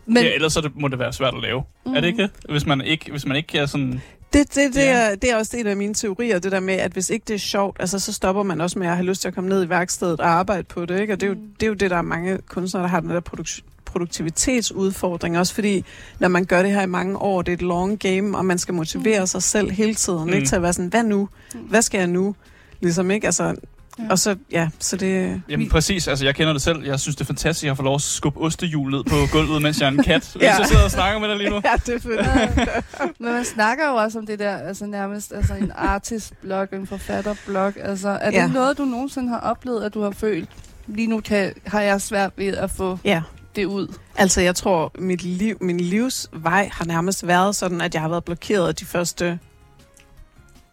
[0.05, 1.63] Men, ja ellers så det, må det være svært at lave.
[1.86, 1.93] Mm.
[1.93, 2.31] Er det ikke det?
[2.49, 4.01] Hvis man ikke, hvis man ikke er sådan...
[4.34, 4.91] Det, det, det, Ja.
[5.12, 7.34] er, det er også en af mine teorier, det der med, at hvis ikke det
[7.34, 9.65] er sjovt, altså, så stopper man også med at have lyst til at komme ned
[9.65, 10.99] i værkstedet og arbejde på det.
[11.01, 11.13] Ikke?
[11.13, 11.47] Og det er, jo, Mm.
[11.60, 15.38] det er jo det, der er mange kunstnere, der har den der produk- produktivitetsudfordring.
[15.39, 15.86] Også fordi,
[16.19, 18.58] når man gør det her i mange år, det er et long game, og man
[18.58, 19.27] skal motivere Mm.
[19.27, 20.23] sig selv hele tiden.
[20.27, 20.34] Mm.
[20.34, 20.47] Ikke?
[20.47, 21.30] Til at være sådan, hvad nu?
[21.54, 21.60] Mm.
[21.60, 22.36] Hvad skal jeg nu?
[22.82, 23.25] Ligesom, ikke?
[23.27, 23.56] Altså,
[23.99, 24.04] Ja.
[24.10, 25.41] Og så, ja, så det...
[25.49, 26.84] Jamen præcis, altså jeg kender det selv.
[26.86, 29.62] Jeg synes, det er fantastisk, at jeg får lov at skubbe ostehjul ned på gulvet,
[29.62, 30.30] mens jeg er en kat.
[30.36, 30.56] Hvis Ja.
[30.58, 31.56] jeg sidder og snakker med dig lige nu.
[31.65, 32.80] Ja, det er fedt.
[33.19, 37.73] Men man snakker jo også om det der, altså nærmest altså en artist-blog, en forfatter-blog.
[37.82, 38.47] Altså, er det Ja.
[38.47, 40.49] noget, du nogensinde har oplevet, at du har følt,
[40.88, 43.21] lige nu kan, har jeg svært ved at få Ja.
[43.55, 43.87] Det ud?
[44.15, 48.23] Altså, jeg tror, mit liv, min livsvej har nærmest været sådan, at jeg har været
[48.23, 49.39] blokeret de første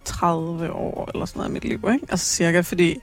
[0.05, 2.07] 30 år eller sådan noget af mit liv, ikke?
[2.11, 2.99] Altså cirka, fordi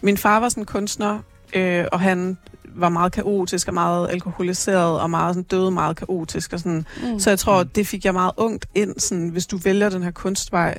[0.00, 1.18] min far var sådan en kunstner,
[1.54, 2.38] øh, og han
[2.74, 6.86] var meget kaotisk og meget alkoholiseret og meget sådan døde meget kaotisk og sådan.
[7.02, 7.20] Mm.
[7.20, 10.10] Så jeg tror, det fik jeg meget ungt ind, sådan, hvis du vælger den her
[10.10, 10.78] kunstvej,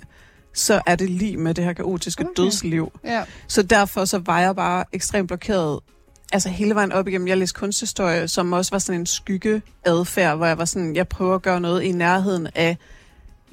[0.54, 2.44] så er det lige med det her kaotiske Okay.
[2.44, 2.92] dødsliv.
[3.04, 3.24] Ja.
[3.48, 5.80] Så derfor så var jeg bare ekstremt blokeret.
[6.34, 7.28] Altså hele vejen op igennem.
[7.28, 11.36] Jeg læste kunsthistorie, som også var sådan en skyggeadfærd, hvor jeg var sådan, jeg prøver
[11.36, 12.78] at gøre noget i nærheden af,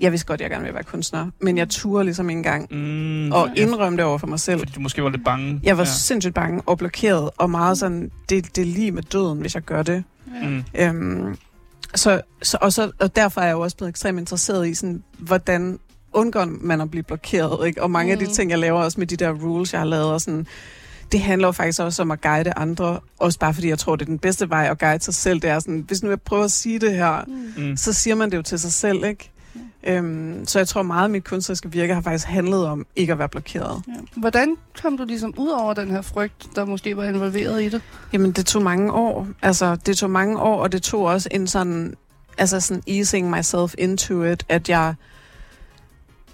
[0.01, 3.33] jeg vidste godt, jeg gerne vil være kunstner, men jeg turde ligesom ikke engang Mm,
[3.33, 3.63] og ja.
[3.63, 4.59] indrømme det over for mig selv.
[4.59, 5.61] Fordi du måske var lidt bange.
[5.63, 5.89] Jeg var ja.
[5.91, 9.63] sindssygt bange og blokeret, og meget sådan, det, det er lige med døden, hvis jeg
[9.63, 10.05] gør det.
[10.43, 10.49] ja.
[10.49, 10.65] Mm.
[11.25, 11.37] Øhm,
[11.95, 15.03] så, så, og, så, og derfor er jeg jo også blevet ekstremt interesseret i, sådan,
[15.19, 15.79] hvordan
[16.13, 17.67] undgår man at blive blokeret.
[17.67, 17.83] Ikke?
[17.83, 18.13] Og mange mm.
[18.13, 18.35] af de Mhm.
[18.35, 20.47] ting, jeg laver også med de der rules, jeg har lavet, og sådan,
[21.13, 23.01] det handler jo faktisk også om at guide andre.
[23.19, 25.41] Også bare fordi jeg tror, det er den bedste vej at guide sig selv.
[25.41, 27.25] Det er sådan, hvis nu jeg prøver at sige det her,
[27.57, 27.77] Mm.
[27.77, 29.31] Så siger man det jo til sig selv, ikke?
[29.87, 33.19] Øhm, så jeg tror meget, at mit kunstneriske virke har faktisk handlet om ikke at
[33.19, 33.83] være blokeret.
[33.89, 33.93] Ja.
[34.17, 37.83] Hvordan kom du ligesom ud over den her frygt, der måske var involveret i det?
[38.13, 39.27] Jamen, det tog mange år.
[39.43, 41.95] Altså, det tog mange år, og det tog også en sådan,
[42.39, 44.95] altså sådan easing myself into it, at jeg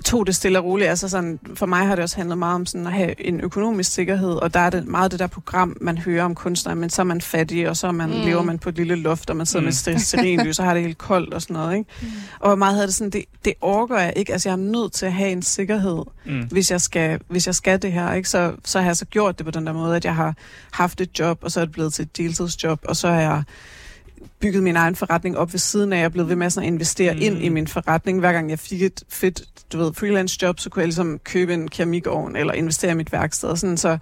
[0.06, 0.90] tog det stille og roligt.
[0.90, 3.92] Altså sådan, for mig har det også handlet meget om sådan at have en økonomisk
[3.92, 7.02] sikkerhed, og der er det meget det der program, man hører om kunstnere, men så
[7.02, 8.14] er man fattig, og så er man, mm.
[8.14, 9.64] lever man på et lille loft, og man sidder mm.
[9.64, 11.76] med sterinlys, og har det helt koldt og sådan noget.
[11.78, 11.90] Ikke?
[12.02, 12.08] Mm.
[12.40, 14.32] Og meget havde det sådan, det, det overgår jeg ikke.
[14.32, 16.42] Altså jeg er nødt til at have en sikkerhed, mm.
[16.50, 18.12] hvis, jeg skal, hvis jeg skal det her.
[18.12, 18.28] Ikke?
[18.28, 20.34] Så, så har jeg så gjort det på den der måde, at jeg har
[20.70, 23.42] haft et job, og så er det blevet til et deltidsjob, og så har jeg
[24.40, 26.00] bygget min egen forretning op ved siden af.
[26.00, 27.20] Jeg blevet ved med at investere mm.
[27.22, 28.20] ind i min forretning.
[28.20, 31.54] Hver gang jeg fik et fedt du ved, freelance job, så kunne jeg ligesom købe
[31.54, 33.56] en keramikovn eller investere i mit værksted.
[33.56, 33.98] Sådan, så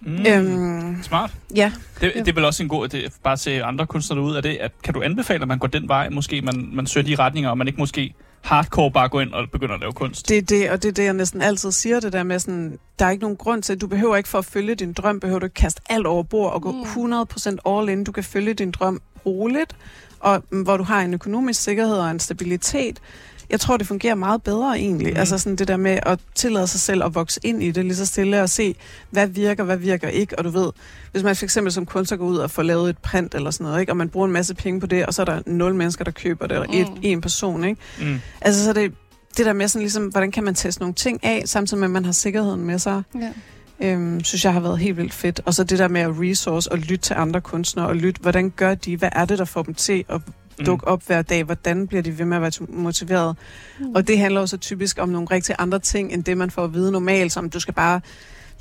[0.00, 1.34] Mm, øhm, smart.
[1.56, 1.72] Ja.
[2.00, 4.42] Det, det er vel også en god idé, bare at se andre kunstnere ud af
[4.42, 4.56] det.
[4.60, 7.50] At, kan du anbefale, at man går den vej, måske man, man søger de retninger,
[7.50, 10.28] og man ikke måske hardcore bare går ind og begynder at lave kunst?
[10.28, 12.78] Det er det, og det er det, jeg næsten altid siger, det der med sådan,
[12.98, 15.38] der er ikke nogen grund til, du behøver ikke for at følge din drøm, behøver
[15.38, 17.12] du ikke kaste alt over bord og gå mm.
[17.12, 18.04] 100% all in.
[18.04, 19.76] Du kan følge din drøm roligt,
[20.20, 23.00] og hvor du har en økonomisk sikkerhed og en stabilitet,
[23.50, 25.12] jeg tror, det fungerer meget bedre egentlig.
[25.12, 25.18] Mm.
[25.18, 27.96] Altså sådan det der med at tillade sig selv at vokse ind i det lige
[27.96, 28.74] så stille og se,
[29.10, 30.38] hvad virker, hvad virker ikke.
[30.38, 30.72] Og du ved,
[31.12, 33.64] hvis man for eksempel som kunstner går ud og får lavet et print eller sådan
[33.64, 33.92] noget, ikke?
[33.92, 36.12] og man bruger en masse penge på det, og så er der nul mennesker, der
[36.12, 36.96] køber det, eller mm.
[37.02, 37.64] et, en person.
[37.64, 37.80] Ikke?
[38.00, 38.20] Mm.
[38.40, 38.92] Altså så det,
[39.36, 41.92] det der med sådan ligesom, hvordan kan man teste nogle ting af, samtidig med, at
[41.92, 43.02] man har sikkerheden med sig.
[43.20, 43.32] Ja
[43.80, 45.40] øhm, synes jeg har været helt vildt fedt.
[45.44, 48.50] Og så det der med at resource og lytte til andre kunstnere, og lytte, hvordan
[48.50, 50.20] gør de, hvad er det, der får dem til at.
[50.66, 53.36] Dukke op hver dag, hvordan bliver de ved med at være motiveret.
[53.80, 53.94] Mm.
[53.94, 56.74] Og det handler også typisk om nogle rigtig andre ting, end det man får at
[56.74, 58.00] vide normalt, som du skal bare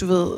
[0.02, 0.32] du ved,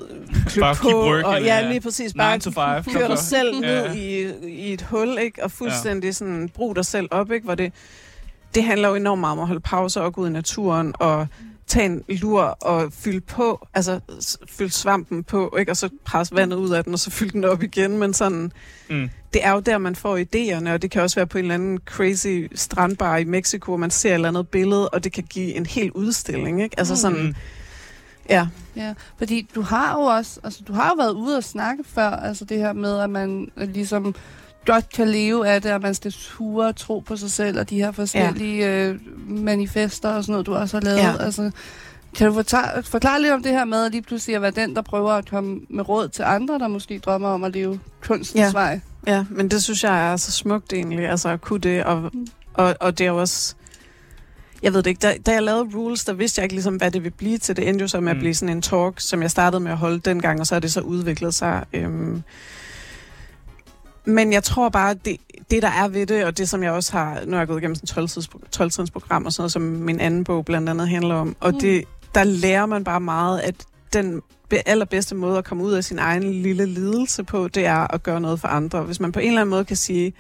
[0.48, 3.93] klø på, working, og ja, lige præcis, bare køre dig selv ned ja.
[3.93, 5.43] i, i et hul, ikke?
[5.43, 7.45] og fuldstændig sådan, brug dig selv op, ikke?
[7.45, 7.74] hvor det,
[8.56, 11.28] det handler jo enormt meget om at holde pauser og gå ud i naturen, og
[11.69, 13.99] tage en lur og fylde på, altså
[14.47, 15.71] fylde svampen på, ikke?
[15.71, 18.51] og så presse vandet ud af den, og så fylde den op igen, men sådan,
[18.89, 19.10] mm.
[19.34, 21.55] det er jo der, man får idéerne, og det kan også være på en eller
[21.55, 25.23] anden crazy strandbar i Mexico, hvor man ser et eller andet billede, og det kan
[25.23, 26.79] give en hel udstilling, ikke?
[26.79, 27.36] Altså sådan, mm.
[28.29, 28.47] Ja.
[28.75, 32.10] Ja, fordi du har jo også, altså du har jo været ude og snakke før,
[32.10, 34.15] altså det her med, at man ligesom
[34.65, 37.76] godt kan leve af det, og man skal ture tro på sig selv, og de
[37.76, 38.88] her forskellige ja.
[38.88, 40.98] øh, manifester og sådan noget, du også har lavet.
[40.98, 41.13] Ja.
[41.19, 41.52] Altså,
[42.15, 44.76] kan du forklare, forklare lidt om det her med at lige pludselig at være den,
[44.76, 48.36] der prøver at komme med råd til andre, der måske drømmer om at leve kunstens
[48.36, 48.52] ja.
[48.52, 48.80] vej?
[49.08, 52.28] Ja, men det synes jeg er så smukt egentlig, altså at kunne det, og, mm.
[52.54, 53.56] og, og det er jo også...
[54.63, 56.91] Jeg ved det ikke, da, da jeg lavede Rules, der vidste jeg ikke ligesom, hvad
[56.91, 57.56] det ville blive til.
[57.56, 58.17] Det endte jo så med mm.
[58.17, 60.60] at blive sådan en talk, som jeg startede med at holde dengang, og så er
[60.60, 61.65] det så udviklet sig.
[61.74, 62.24] Øhm,
[64.05, 65.17] men jeg tror bare, det,
[65.51, 67.59] det der er ved det, og det som jeg også har, nu har jeg gået
[67.59, 68.07] igennem sådan
[68.51, 71.59] 12 program og sådan noget, som min anden bog blandt andet handler om, og mm.
[71.59, 71.83] det,
[72.15, 73.55] der lærer man bare meget, at
[73.93, 74.21] den
[74.65, 78.21] allerbedste måde at komme ud af sin egen lille lidelse på, det er at gøre
[78.21, 78.81] noget for andre.
[78.81, 80.13] Hvis man på en eller anden måde kan sige,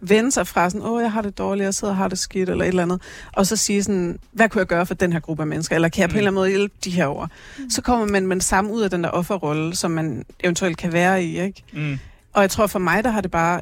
[0.00, 2.48] vende sig fra sådan, åh, jeg har det dårligt, jeg sidder og har det skidt,
[2.48, 5.20] eller et eller andet, og så sige sådan, hvad kunne jeg gøre for den her
[5.20, 7.26] gruppe af mennesker, eller kan jeg på en eller anden måde hjælpe de her over?
[7.58, 7.70] Mm.
[7.70, 10.92] Så kommer man med det samme ud af den der offerrolle, som man eventuelt kan
[10.92, 11.62] være i, ikke?
[11.72, 11.98] Mm.
[12.38, 13.60] Og jeg tror for mig, der har det bare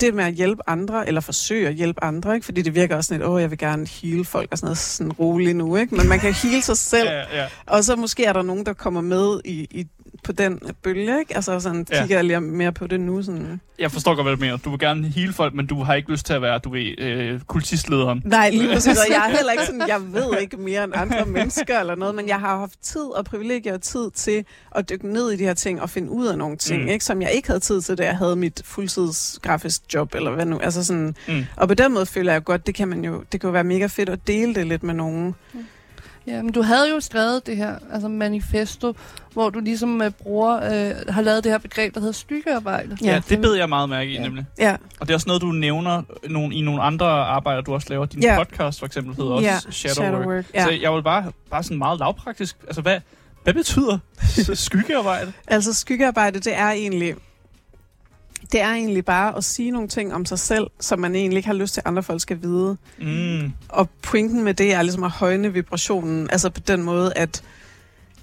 [0.00, 2.44] det med at hjælpe andre, eller forsøge at hjælpe andre, ikke?
[2.44, 4.78] fordi det virker også sådan lidt, åh, jeg vil gerne heal folk og sådan noget
[4.78, 5.94] sådan roligt nu, ikke?
[5.94, 7.46] men man kan heal sig selv, ja, ja.
[7.66, 9.86] og så måske er der nogen, der kommer med i, i
[10.24, 11.36] på den bølge, ikke?
[11.36, 12.00] Altså sådan ja.
[12.00, 13.22] kigger jeg lige mere på det nu.
[13.22, 13.60] Sådan.
[13.78, 14.56] Jeg forstår godt, hvad du mener.
[14.56, 16.98] Du vil gerne hele folk, men du har ikke lyst til at være, du ved,
[16.98, 18.22] øh, kultistlederen.
[18.24, 18.98] Nej, lige præcis.
[18.98, 22.14] Og jeg er heller ikke sådan, jeg ved ikke mere end andre mennesker eller noget,
[22.14, 24.44] men jeg har haft tid og privilegier og tid til
[24.76, 26.88] at dykke ned i de her ting og finde ud af nogle ting, mm.
[26.88, 27.04] ikke?
[27.04, 30.58] som jeg ikke havde tid til, da jeg havde mit fuldtidsgrafisk job, eller hvad nu.
[30.58, 31.44] Altså sådan, mm.
[31.56, 33.64] Og på den måde føler jeg godt, det kan man jo, det kan jo være
[33.64, 35.34] mega fedt at dele det lidt med nogen.
[35.54, 35.64] Mm.
[36.26, 38.94] Ja, men du havde jo skrevet det her, altså manifesto,
[39.32, 42.96] hvor du ligesom uh, bruger, uh, har lavet det her begreb, der hedder stykkearbejde.
[43.04, 44.22] Ja, ja det bed jeg meget mærke i, ja.
[44.22, 44.44] nemlig.
[44.58, 44.76] Ja.
[45.00, 48.06] Og det er også noget, du nævner nogle, i nogle andre arbejder, du også laver.
[48.06, 48.38] Din ja.
[48.38, 49.58] podcast for eksempel hedder også ja.
[49.70, 50.26] Shadow, Shadow Work.
[50.28, 50.44] Work.
[50.54, 50.64] Ja.
[50.64, 53.00] Så jeg vil bare, bare sådan meget lavpraktisk, altså hvad,
[53.42, 53.98] hvad betyder
[54.54, 55.32] skyggearbejde?
[55.46, 57.14] altså skyggearbejde, det er egentlig
[58.52, 61.46] det er egentlig bare at sige nogle ting om sig selv, som man egentlig ikke
[61.46, 62.76] har lyst til, at andre folk skal vide.
[62.98, 63.52] Mm.
[63.68, 67.42] Og pointen med det er ligesom at højne vibrationen, altså på den måde, at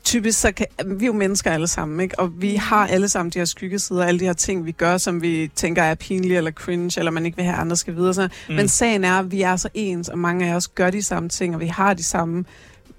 [0.04, 2.20] typisk så kan, vi er jo mennesker alle sammen, ikke?
[2.20, 5.22] og vi har alle sammen de her skyggesider, alle de her ting, vi gør, som
[5.22, 8.14] vi tænker er pinlige eller cringe, eller man ikke vil have, andre skal vide.
[8.14, 8.30] Så.
[8.50, 8.56] Mm.
[8.56, 11.30] Men sagen er, at vi er så ens, og mange af os gør de samme
[11.30, 12.46] ting, og vi har de samme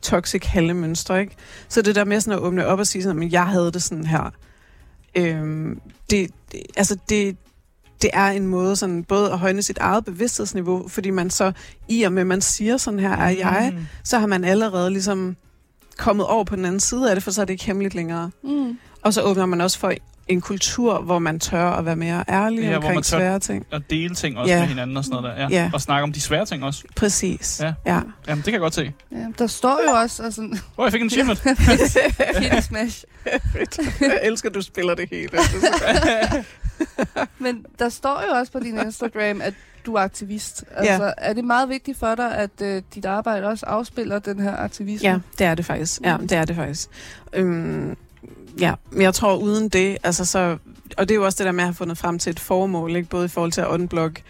[0.02, 1.20] toxic handlemønstre.
[1.20, 1.36] Ikke?
[1.68, 3.82] Så det der med sådan at åbne op og sige sådan, at jeg havde det
[3.82, 4.32] sådan her,
[5.18, 7.36] Øhm, det, det, altså det,
[8.02, 11.52] det er en måde sådan, både at højne sit eget bevidsthedsniveau, fordi man så,
[11.88, 13.86] i og med man siger, sådan her er jeg, Mm.
[14.04, 15.36] så har man allerede ligesom
[15.96, 18.30] kommet over på den anden side af det, for så er det ikke hemmeligt længere.
[18.44, 18.78] Mm.
[19.02, 19.92] Og så åbner man også for
[20.28, 23.66] en kultur, hvor man tør at være mere ærlig Ja, omkring svære ting.
[23.72, 24.60] Og dele ting også Ja.
[24.60, 25.42] med hinanden og sådan noget der.
[25.42, 25.62] Ja.
[25.62, 25.70] Ja.
[25.74, 26.84] Og snakke om de svære ting også.
[26.96, 27.60] Præcis.
[27.60, 27.72] Ja.
[27.86, 28.00] ja.
[28.28, 28.92] Jamen, det kan jeg godt se.
[29.12, 31.42] Ja, der står jo også, altså, Åh, oh, jeg fik en achievement.
[32.40, 33.04] Kitty Smash.
[34.00, 35.30] Jeg elsker, at du spiller det hele.
[37.38, 39.54] Men der står jo også på din Instagram, at
[39.86, 40.64] du er aktivist.
[40.76, 41.10] Altså, ja.
[41.18, 45.08] er det meget vigtigt for dig, at øh, dit arbejde også afspiller den her aktivisme?
[45.08, 46.00] Ja, det er det faktisk.
[46.04, 46.88] Ja, det er det faktisk.
[47.32, 47.96] Øhm,
[48.60, 50.56] ja, men jeg tror uden det, altså så,
[50.98, 52.96] og det er jo også det der med at have fundet frem til et formål,
[52.96, 53.08] ikke?
[53.08, 54.22] både i forhold til at unblock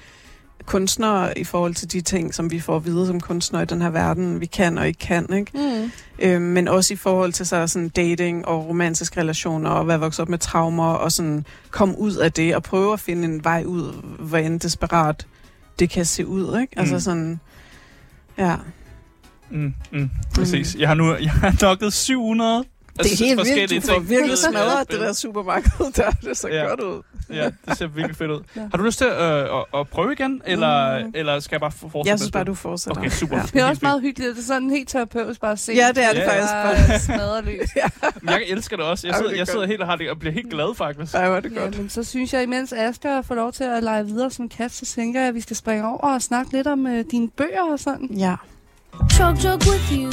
[0.66, 3.82] kunstnere, i forhold til de ting, som vi får at vide som kunstnere i den
[3.82, 5.50] her verden, vi kan og ikke kan, ikke?
[5.54, 5.90] Mm.
[6.18, 10.20] Øhm, men også i forhold til så sådan dating og romantiske relationer, og være vokset
[10.20, 13.62] op med traumer, og sådan komme ud af det, og prøve at finde en vej
[13.66, 15.26] ud, hvor end desperat
[15.78, 16.78] det kan se ud, ikke?
[16.78, 17.00] Altså Mm.
[17.00, 17.40] sådan,
[18.38, 18.56] ja.
[19.50, 20.74] Mm, mm, præcis.
[20.78, 22.64] Jeg har nu jeg har nokket 700
[22.98, 23.38] Det er helt
[23.70, 24.08] vildt, du får ting.
[24.10, 26.10] virkelig Ja, smadret det der supermarked der.
[26.10, 26.64] Det ser Ja.
[26.64, 27.02] godt ud.
[27.32, 28.40] Ja, det ser virkelig fedt ud.
[28.56, 28.60] Ja.
[28.60, 31.12] Har du lyst til øh, at, at prøve igen, eller, Mm.
[31.14, 32.10] eller skal jeg bare fortsætte?
[32.10, 32.46] Jeg synes bare, det?
[32.46, 33.00] du fortsætter.
[33.00, 33.36] Okay, super.
[33.36, 33.42] Ja.
[33.42, 34.36] Det er også meget hyggeligt.
[34.36, 35.72] Det er sådan helt terapeutisk bare at se.
[35.72, 36.52] Ja, det er det Ja, faktisk.
[36.88, 37.68] Bare smadre løs.
[38.22, 39.06] Men Jeg elsker det også.
[39.06, 41.14] Jeg sidder, er jeg sidder helt og har det, og bliver helt glad faktisk.
[41.14, 41.78] Ej, er det Ja, godt.
[41.78, 44.86] men så synes jeg, imens Asger får lov til at lege videre som kat, så
[44.86, 47.78] tænker jeg, at vi skal springe over og snakke lidt om øh, dine bøger og
[47.78, 48.06] sådan.
[48.16, 48.34] Ja.
[49.10, 50.10] Chug jug with you.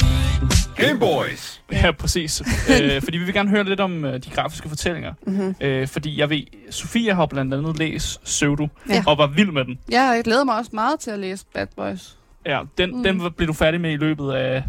[0.76, 1.62] Game Boys.
[1.72, 2.42] Ja, præcis.
[2.82, 5.12] øh, fordi vi vil gerne høre lidt om øh, de grafiske fortællinger.
[5.26, 5.54] Mm-hmm.
[5.60, 9.04] Øh, fordi jeg ved, Sofia har blandt andet læst Pseudo, Ja.
[9.06, 9.78] og var vild med den.
[9.90, 12.16] Ja, jeg glæder mig også meget til at læse Bad Boys.
[12.46, 13.02] Ja, den, Mm.
[13.02, 14.64] den var- blev du færdig med i løbet af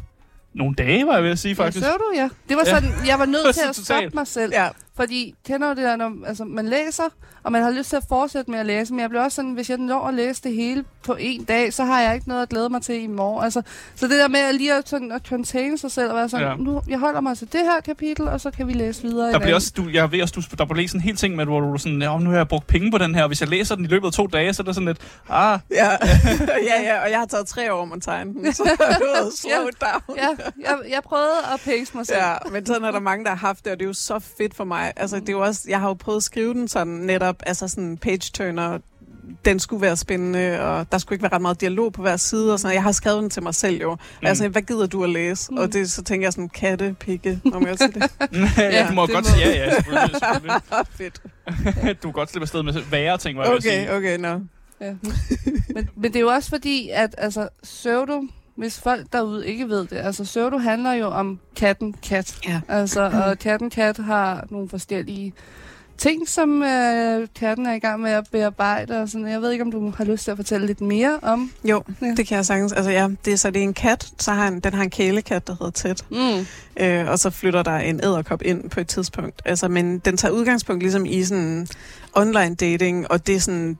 [0.53, 1.85] nogle dage, var jeg ved at sige faktisk.
[1.85, 2.29] Ja, så du, ja.
[2.49, 2.71] Det var Ja.
[2.73, 4.51] sådan, jeg var nødt til at stoppe mig selv.
[4.55, 4.67] Ja.
[4.97, 7.03] Fordi, kender du det der, når altså, man læser,
[7.43, 9.51] og man har lyst til at fortsætte med at læse, men jeg bliver også sådan,
[9.51, 12.41] hvis jeg når at læse det hele på en dag, så har jeg ikke noget
[12.41, 13.43] at glæde mig til i morgen.
[13.43, 13.61] Altså,
[13.95, 16.47] så det der med at lige at, sådan, at contain sig selv og være sådan,
[16.47, 16.55] Ja.
[16.55, 19.31] nu, jeg holder mig til det her kapitel, og så kan vi læse videre.
[19.31, 21.45] Der bliver også, du, jeg ved også, du, der bliver læst en hel ting med,
[21.45, 23.41] hvor du er sådan, ja, nu har jeg brugt penge på den her, og hvis
[23.41, 25.89] jeg læser den i løbet af to dage, så er det sådan lidt, ah, Ja.
[26.69, 28.63] ja, ja, og jeg har taget tre år om at tegne den, så
[29.41, 30.17] slow down.
[30.17, 30.27] Ja,
[30.61, 32.17] jeg, jeg prøvede at pace mig selv.
[32.19, 34.19] Ja, men sådan er der mange, der har haft det, og det er jo så
[34.37, 34.86] fedt for mig.
[34.95, 37.67] Altså, det er jo også, jeg har jo prøvet at skrive den sådan netop, altså
[37.67, 38.79] sådan page-turner,
[39.45, 42.53] den skulle være spændende, og der skulle ikke være ret meget dialog på hver side,
[42.53, 42.75] og sådan.
[42.75, 43.93] Jeg har skrevet den til mig selv jo.
[43.93, 44.27] Mm.
[44.27, 45.51] Altså, hvad gider du at læse?
[45.51, 45.57] Mm.
[45.57, 48.11] Og det, så tænker jeg sådan, katte, pikke, om jeg sige det.
[48.57, 50.61] ja, du må det godt må sige, ja, ja, selvfølgelig, selvfølgelig.
[50.97, 51.21] Fedt.
[52.03, 53.95] du kan godt slippe afsted med værre ting, var jeg ved at sige.
[53.95, 54.39] Okay, okay, no.
[54.81, 54.93] Ja.
[55.73, 58.21] men, men det er jo også fordi, at altså, pseudo,
[58.57, 62.35] hvis folk derude ikke ved det, altså pseudo handler jo om katten kat.
[62.47, 62.61] Ja.
[62.67, 65.33] Altså, og katten kat har nogle forskellige
[65.97, 69.01] ting, som øh, katten er i gang med at bearbejde.
[69.01, 69.27] Og sådan.
[69.27, 71.51] Jeg ved ikke, om du har lyst til at fortælle lidt mere om.
[71.63, 72.07] Jo, Ja.
[72.17, 72.73] det kan jeg sagtens.
[72.73, 74.89] Altså ja, det er, så det er en kat, så har han, den har en
[74.89, 75.95] kælekat, der hedder Ted.
[76.11, 76.45] Mm.
[76.85, 79.41] Øh, og så flytter der en æderkop ind på et tidspunkt.
[79.45, 81.67] Altså, men den tager udgangspunkt ligesom i sådan
[82.13, 83.77] online dating, og det er sådan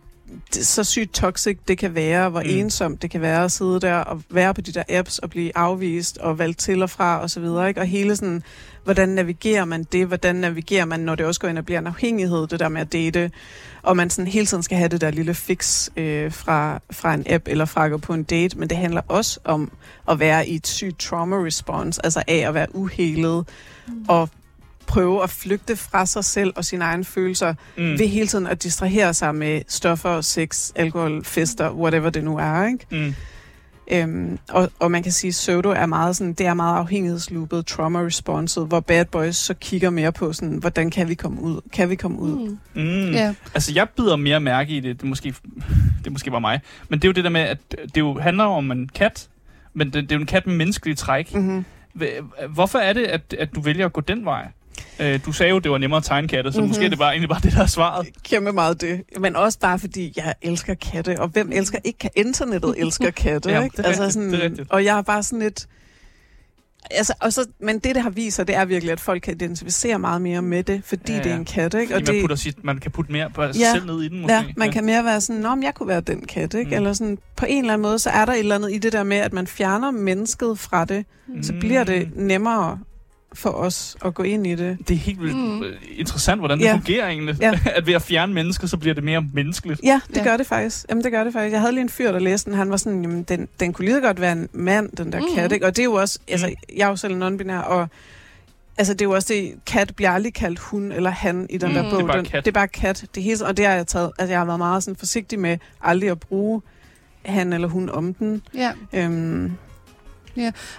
[0.52, 2.50] så sygt toxic det kan være, hvor Mm.
[2.50, 5.58] ensomt det kan være at sidde der og være på de der apps og blive
[5.58, 7.82] afvist og valgt til og fra og så videre, ikke?
[7.82, 8.44] Og hele sådan,
[8.84, 10.08] hvordan navigerer man det?
[10.08, 12.82] Hvordan navigerer man, når det også går ind og bliver en afhængighed, det der med
[12.82, 13.32] at date?
[13.84, 17.24] Og man sådan hele tiden skal have det der lille fix øh, fra, fra en
[17.30, 19.72] app eller fra at gå på en date, men det handler også om
[20.10, 23.46] at være i et sygt trauma response, altså af at være uhelet
[23.88, 24.06] Mm.
[24.08, 24.30] og
[24.88, 27.84] prøve at flygte fra sig selv og sine egne følelser Mm.
[28.00, 32.66] ved hele tiden at distrahere sig med stoffer, sex, alkohol, fester, whatever det nu er,
[32.68, 32.86] ikke?
[33.08, 33.14] Mm.
[33.92, 37.66] Øhm, og, og man kan sige, at pseudo er meget sådan, det er meget afhængighedsloopet,
[37.66, 41.62] trauma responset, hvor bad boys så kigger mere på sådan, hvordan kan vi komme ud?
[41.74, 42.58] Kan vi komme ud?
[42.76, 42.82] Mm.
[42.84, 43.12] Mm.
[43.12, 43.34] Ja.
[43.54, 44.98] Altså, jeg bider mere mærke i det.
[45.00, 45.36] Det er måske,
[46.00, 46.60] det er måske bare mig.
[46.90, 47.58] Men det er jo det der med, at
[47.96, 49.28] det jo handler om en kat,
[49.74, 51.34] men det, det er jo en kat med menneskelige træk.
[51.34, 51.66] Mm-hmm.
[52.02, 54.48] Hv- Hvorfor er det, at, at du vælger at gå den vej?
[55.00, 56.64] Øh, du sagde jo, det var nemmere at tegne katte, så mm-hmm.
[56.64, 56.70] Mhm.
[56.70, 58.08] måske er det bare, egentlig bare det, der er svaret.
[58.24, 59.02] Kæmpe meget det.
[59.20, 63.64] Men også bare fordi, jeg elsker katte, og hvem elsker ikke internettet elsker katte, Ja,
[63.64, 63.78] ikke?
[63.78, 64.72] det er rigtigt, sådan, det er rigtigt.
[64.72, 65.68] Og jeg er bare sådan lidt...
[66.92, 69.34] Altså, og så, men det, det har vist sig, det er virkelig, at folk kan
[69.34, 71.40] identificere meget mere med det, fordi Ja, ja, det er ja.
[71.40, 71.94] en kat, ikke?
[71.94, 73.52] Fordi Og man, det, putter sit, man kan putte mere på Ja.
[73.52, 74.34] selv ned i den, måske.
[74.34, 76.70] Ja, man kan mere være sådan, om jeg kunne være den kat, ikke?
[76.70, 76.76] Mm.
[76.76, 78.94] Eller sådan, på en eller anden måde, så er der et eller andet i det
[78.94, 81.44] der med, at man fjerner mennesket fra det, Mm.
[81.44, 82.80] så bliver det nemmere
[83.38, 84.78] for os at gå ind i det.
[84.88, 85.42] Det er helt vildt Mm.
[85.44, 85.64] mm.
[85.98, 86.74] interessant, hvordan det Ja.
[86.74, 87.36] fungerer egentlig.
[87.42, 87.60] Ja.
[87.76, 89.82] At ved at fjerne mennesker, så bliver det mere menneskeligt.
[89.84, 90.24] Ja, det Ja.
[90.24, 90.86] gør det faktisk.
[90.90, 91.52] Jamen, det gør det faktisk.
[91.54, 92.58] Jeg havde lige en fyr, der læste den.
[92.58, 95.26] Han var sådan, jamen, den, den kunne lige godt være en mand, den der mm.
[95.36, 95.66] kat, ikke?
[95.66, 96.54] Og det er jo også, altså, Mm.
[96.78, 97.88] jeg er jo selv non-binær, og
[98.80, 101.70] Altså, det er jo også det, kat bliver aldrig kaldt hun eller han i den
[101.70, 101.76] Mm.
[101.76, 102.08] der Det er bog.
[102.08, 102.46] bare Den- kat.
[102.46, 103.06] Det er bare kat.
[103.16, 105.58] Det hele, og det har jeg taget, altså jeg har været meget sådan forsigtig med
[105.82, 106.62] aldrig at bruge
[107.26, 108.42] han eller hun om den.
[108.56, 109.52] Ja, Øhm,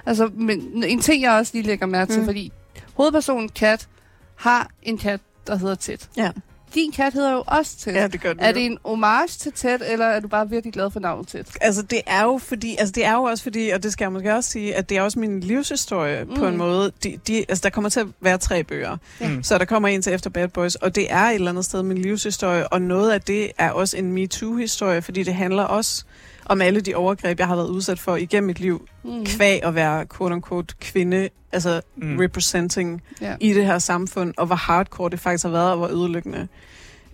[0.07, 2.27] altså, men en ting, jeg også lige lægger mærke til, Mm.
[2.27, 2.53] fordi
[2.95, 3.89] hovedpersonen Kat
[4.37, 5.99] har en kat, der hedder Ted.
[6.17, 6.31] ja.
[6.75, 7.93] Din kat hedder jo også Ted.
[7.95, 8.55] ja, det gør den Er jo.
[8.55, 11.45] det en homage til Ted, eller er du bare virkelig glad for navnet Ted?
[11.61, 14.13] Altså, det er jo fordi, altså, det er jo også fordi, og det skal jeg
[14.13, 16.35] måske også sige, at det er også min livshistorie mm.
[16.37, 16.59] på en Mm.
[16.59, 16.93] måde.
[17.05, 18.97] De, de, altså, der kommer til at være tre bøger.
[19.21, 19.43] Mm.
[19.43, 21.83] Så der kommer en til efter Bad Boys, og det er et eller andet sted
[21.83, 26.05] min livshistorie, og noget af det er også en MeToo-historie, fordi det handler også
[26.49, 29.25] om alle de overgreb, jeg har været udsat for igennem mit liv, Mm.
[29.25, 32.17] kvæg at være quote-unquote kvinde, altså Mm.
[32.19, 33.37] representing Ja.
[33.41, 36.49] i det her samfund, og hvor hardcore det faktisk har været, og hvor ødelæggende.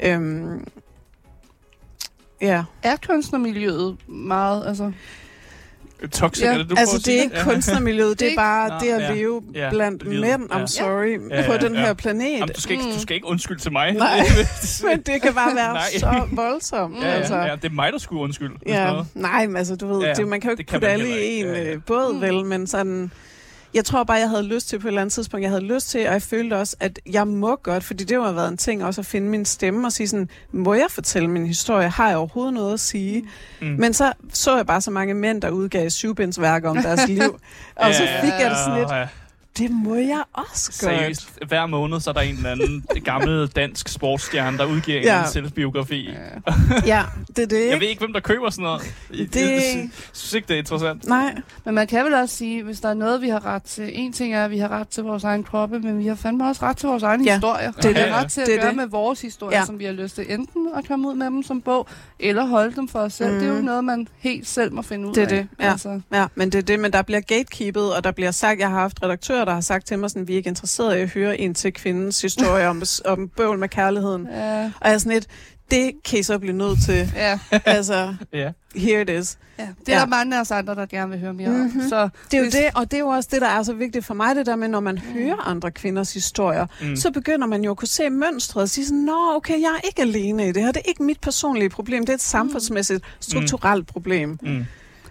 [0.01, 0.67] Øhm,
[2.41, 4.93] ja, Er kunstnermiljøet meget, altså...
[6.09, 7.45] Toxic, Ja, er det, du altså det er ikke Ja.
[7.45, 9.15] kunstnermiljøet, det er bare Nå, det at ja.
[9.15, 10.67] leve Ja, blandt livet, mænd, I'm ja.
[10.67, 11.81] sorry, Ja, på ja, den ja.
[11.81, 12.33] her planet.
[12.33, 13.93] Jamen, du, skal ikke, du skal ikke undskylde til mig.
[13.93, 14.19] Nej.
[14.91, 16.97] Men det kan bare være så voldsomt.
[17.03, 17.35] ja, altså.
[17.37, 18.55] ja, ja, det er mig, der skulle undskylde.
[18.67, 20.81] Ja, nej, men altså, du ved, Ja, ja, det, man kan jo det ikke kan
[20.81, 21.73] putte alle i en Ja, ja.
[21.73, 22.21] øh, båd, Mm.
[22.21, 23.13] vel, men sådan...
[23.75, 25.91] Jeg tror bare, jeg havde lyst til på et eller andet tidspunkt, jeg havde lyst
[25.91, 28.85] til, og jeg følte også, at jeg må godt, fordi det har været en ting
[28.85, 31.89] også at finde min stemme og sige sådan, må jeg fortælle min historie?
[31.89, 33.21] Har jeg overhovedet noget at sige?
[33.61, 33.67] Mm.
[33.67, 33.77] Mm.
[33.79, 37.41] Men så så jeg bare så mange mænd, der udgav syvbindsværker om deres liv,
[37.77, 38.91] og så Ja, fik jeg det sådan lidt.
[39.59, 40.75] Det må jeg også godt.
[40.75, 45.05] Seriøst, hver måned så er der en eller anden gammel dansk sportsstjerne, der udgiver en
[45.05, 45.17] Ja.
[45.19, 46.09] anden selvbiografi.
[46.11, 46.53] Ja.
[46.87, 48.83] Ja, det er det, Jeg ved ikke, hvem der køber sådan noget.
[49.11, 51.07] Det- jeg, jeg synes ikke, det er interessant.
[51.09, 53.91] Nej, Men man kan vel også sige, hvis der er noget, vi har ret til.
[53.93, 56.49] En ting er, at vi har ret til vores egen kroppe, men vi har fandme
[56.49, 57.71] også ret til vores egen Ja, historier.
[57.73, 58.03] det er vi det.
[58.03, 58.77] har ret til at Det er gøre det.
[58.77, 59.65] med vores historier, Ja.
[59.65, 60.33] som vi har lyst til.
[60.33, 61.87] Enten at komme ud med dem som bog,
[62.21, 63.31] eller holde dem for os selv.
[63.31, 63.41] Mhm.
[63.41, 65.29] Det er jo noget, man helt selv må finde ud Det er af.
[65.29, 65.71] det, ja.
[65.71, 68.69] Altså, Ja, men det er det, men der bliver gatekeepet, og der bliver sagt, jeg
[68.69, 71.09] har haft redaktører, der har sagt til mig, sådan, vi er ikke interesseret i at
[71.11, 74.27] høre en til kvindens historie om, om bøvl med kærligheden.
[74.33, 75.27] ja, Og jeg er sådan lidt,
[75.71, 77.13] det kan I så blive nødt til.
[77.17, 78.51] ja, altså, Ja.
[78.77, 79.39] here it is.
[79.59, 79.67] ja.
[79.87, 80.01] Det er Ja.
[80.01, 81.61] der mange af os andre, der gerne vil høre mere Mhm.
[81.81, 81.89] om.
[81.89, 83.73] Så Det er jo Hvis- det, og det er jo også det, der er så
[83.73, 86.87] vigtigt for mig, det der med, når man hører andre kvinders historier, Mm.
[86.89, 86.97] mm.
[86.97, 89.87] så begynder man jo at kunne se mønstret og sige sådan, nå, okay, jeg er
[89.87, 93.05] ikke alene i det her, det er ikke mit personlige problem, det er et samfundsmæssigt,
[93.21, 94.39] strukturelt problem.
[94.43, 94.65] Mm.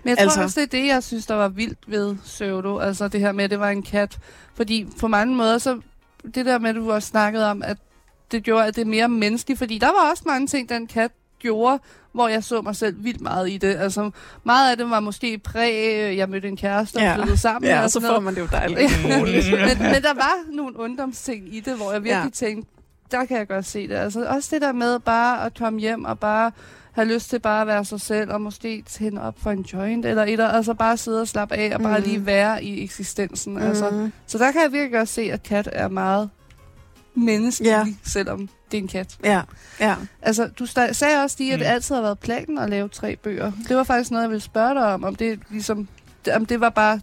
[0.03, 2.77] Men jeg tror Altså- også, det er det, jeg synes, der var vildt ved Pseudo.
[2.79, 4.17] Altså det her med, at det var en kat.
[4.55, 5.79] Fordi på mange måder, så
[6.35, 7.77] det der med, at du også snakkede om, at
[8.31, 9.57] det gjorde, at det er mere menneskeligt.
[9.59, 11.79] Fordi der var også mange ting, den kat gjorde,
[12.11, 13.75] hvor jeg så mig selv vildt meget i det.
[13.75, 14.11] Altså
[14.43, 17.15] meget af det var måske præg, jeg mødte en kæreste og Ja.
[17.15, 17.69] flyttede sammen.
[17.71, 18.23] Ja, og og så sådan får noget.
[18.23, 18.91] man det jo dejligt.
[19.79, 22.47] men, men der var nogle ungdomsting i det, hvor jeg virkelig Ja.
[22.47, 22.69] tænkte,
[23.11, 23.95] der kan jeg godt se det.
[23.95, 26.51] Altså også det der med bare at komme hjem og bare
[26.93, 30.05] have lyst til bare at være sig selv, og måske tænde op for en joint,
[30.05, 32.03] eller et, eller- altså bare sidde og slappe af, og bare Mm.
[32.05, 33.53] lige være i eksistensen.
[33.53, 33.61] Mm.
[33.61, 33.89] Altså.
[33.89, 34.11] Mm.
[34.27, 36.29] Så der kan jeg virkelig godt se, at kat er meget
[37.15, 37.85] menneskelig, Ja.
[38.03, 39.17] selvom det er en kat.
[39.23, 39.41] Ja,
[39.79, 39.95] ja.
[40.21, 41.73] Altså, du sagde også lige, at det Mm.
[41.73, 43.51] altid har været planen at lave tre bøger.
[43.67, 45.87] Det var faktisk noget, jeg ville spørge dig om, om det ligesom,
[46.35, 46.99] om det var bare,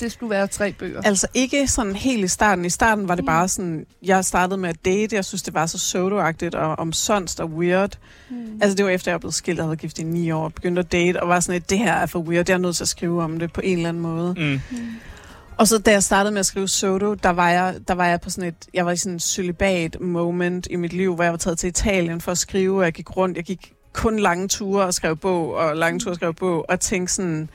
[0.00, 1.02] det skulle være tre bøger.
[1.02, 2.64] Altså ikke sådan helt i starten.
[2.64, 3.26] I starten var det Mm.
[3.26, 7.40] bare sådan, jeg startede med at date, jeg synes, det var så pseudo-agtigt og omsonst
[7.40, 7.98] og weird.
[8.30, 8.36] Mm.
[8.62, 10.92] Altså det var efter, jeg blev skilt, jeg havde gift i ni år, begyndte at
[10.92, 12.88] date, og var sådan lidt, det her er for weird, jeg er nødt til at
[12.88, 14.34] skrive om det på en eller anden måde.
[14.38, 14.60] Mm.
[15.56, 18.20] Og så da jeg startede med at skrive Soto, der var jeg, der var jeg
[18.20, 21.32] på sådan et, jeg var i sådan et celibat moment i mit liv, hvor jeg
[21.32, 24.48] var taget til Italien for at skrive, og jeg gik rundt, jeg gik kun lange
[24.48, 27.50] ture og skrev bog, og lange ture og skrev bog, og tænkte sådan,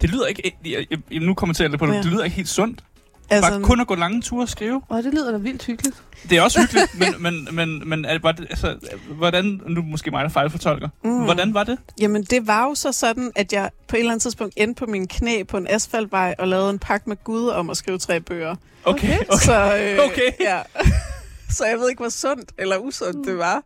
[0.00, 0.52] Det lyder ikke...
[0.64, 1.92] Jeg, jeg, jeg, nu kommenterer jeg lidt på det.
[1.92, 1.98] Ja.
[1.98, 2.84] Det lyder ikke helt sundt.
[3.30, 4.82] altså, Bare kun at gå lange ture og skrive.
[4.88, 5.96] Og det lyder da vildt hyggeligt.
[6.30, 8.76] Det er også hyggeligt, men, men, men, men er det, var det, altså,
[9.10, 9.60] hvordan...
[9.66, 10.88] Nu måske mig, der fejlfortolker.
[11.04, 11.24] Mm.
[11.24, 11.78] Hvordan var det?
[12.00, 14.86] Jamen, det var jo så sådan, at jeg på et eller andet tidspunkt endte på
[14.86, 18.20] min knæ på en asfaltvej og lavede en pagt med Gud om at skrive tre
[18.20, 18.56] bøger.
[18.84, 19.38] Okay, okay.
[19.40, 20.30] Så, øh, Okay.
[20.48, 20.60] Ja.
[21.56, 23.62] så jeg ved ikke, hvor sundt eller usundt det var.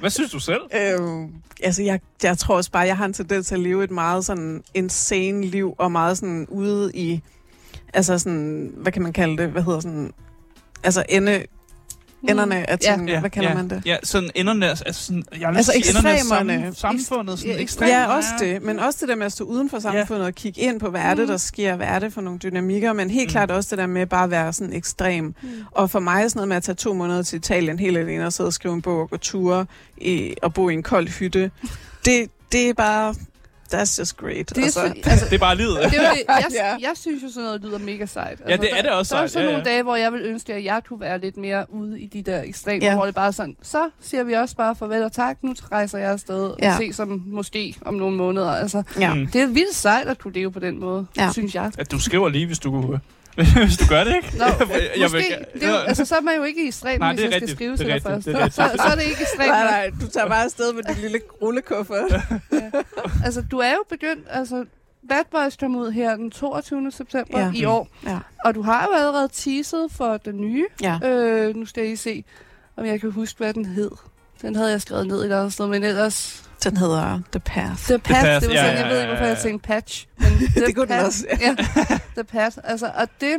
[0.00, 0.60] Hvad synes du selv?
[0.74, 1.28] Øh,
[1.62, 4.24] altså, jeg, jeg tror også bare, jeg har en tendens til at leve et meget
[4.24, 7.22] sådan insane liv, og meget sådan ude i,
[7.94, 10.12] altså sådan, hvad kan man kalde det, hvad hedder sådan,
[10.84, 11.44] altså ende,
[12.28, 12.92] enderne af Ja.
[12.92, 13.82] tingene, ja, hvad kalder ja, man det?
[13.86, 16.72] Ja, sådan enderne, altså sådan, jeg Altså ekstremerne.
[16.74, 17.90] Sam, samfundet, sådan Ja, ekstremt.
[17.90, 18.62] Ja, også det.
[18.62, 21.00] Men også det der med at stå uden for samfundet og kigge ind på, hvad
[21.00, 21.26] er det, Mm.
[21.28, 23.30] der sker, hvad er det for nogle dynamikker, men helt Mm.
[23.30, 25.24] klart også det der med bare at være sådan ekstrem.
[25.24, 25.34] Mm.
[25.70, 28.26] Og for mig er sådan noget med at tage to måneder til Italien helt alene
[28.26, 31.08] og sidde og skrive en bog og gå ture i, og bo i en kold
[31.08, 31.50] hytte,
[32.04, 33.14] det, det er bare,
[33.74, 34.48] that's just great.
[34.48, 35.76] Det er, altså, altså, altså, Det er bare livet.
[35.76, 35.98] det er det.
[36.28, 36.66] Jeg, Ja.
[36.88, 38.30] jeg synes jo sådan noget lyder mega sejt.
[38.30, 39.72] Altså, Ja, det er det også Der er sejt, sådan ja, nogle ja.
[39.72, 42.42] dage, hvor jeg vil ønske, at jeg kunne være lidt mere ude i de der
[42.42, 42.94] ekstremer, Ja.
[42.94, 45.98] hvor det bare er sådan, så siger vi også bare farvel og tak, nu rejser
[45.98, 46.70] jeg afsted Ja.
[46.72, 48.50] og ses om måske om nogle måneder.
[48.50, 49.14] Altså, ja.
[49.14, 49.26] Mm.
[49.26, 51.24] det er vildt sejt at kunne leve på den måde, Ja.
[51.24, 51.32] ja.
[51.32, 51.72] synes jeg.
[51.78, 53.00] At du skriver lige, hvis du kunne
[53.66, 54.36] Hvis du gør det, ikke?
[54.38, 56.70] Nå, Jeg- jeg vil- måske, det er jo, altså, så er man jo ikke i
[56.70, 57.56] stræben, Nej, hvis det er jeg skal rigtigt.
[57.58, 58.12] skrive Det er til dig rigtigt.
[58.14, 58.26] først.
[58.26, 58.54] Det er rigtigt.
[58.80, 59.52] Så, så er det ikke i stræben.
[59.52, 62.12] Nej, nej, du tager bare afsted med din lille rullekuffert.
[63.24, 64.64] Altså, du er jo begyndt, altså,
[65.08, 66.90] Bad Boys kom ud her den 22.
[66.90, 67.44] september Ja.
[67.46, 67.52] ja.
[67.54, 68.18] i år, Ja.
[68.44, 70.66] og du har jo allerede teaset for den nye.
[70.82, 70.98] Ja.
[71.04, 72.24] Øh, nu skal I se,
[72.76, 73.90] om jeg kan huske, hvad den hed.
[74.42, 76.45] Den havde jeg skrevet ned i et andet sted, men ellers...
[76.64, 77.76] Den hedder The Path.
[77.82, 79.30] The Pat, Path, det var ja, sådan, ja, jeg ved ikke, ja, hvorfor ja.
[79.30, 80.06] jeg tænkte Patch.
[80.18, 81.54] Men The Det kunne den Path, også, Ja,
[82.14, 82.58] The Pat.
[82.64, 83.36] Altså, og det,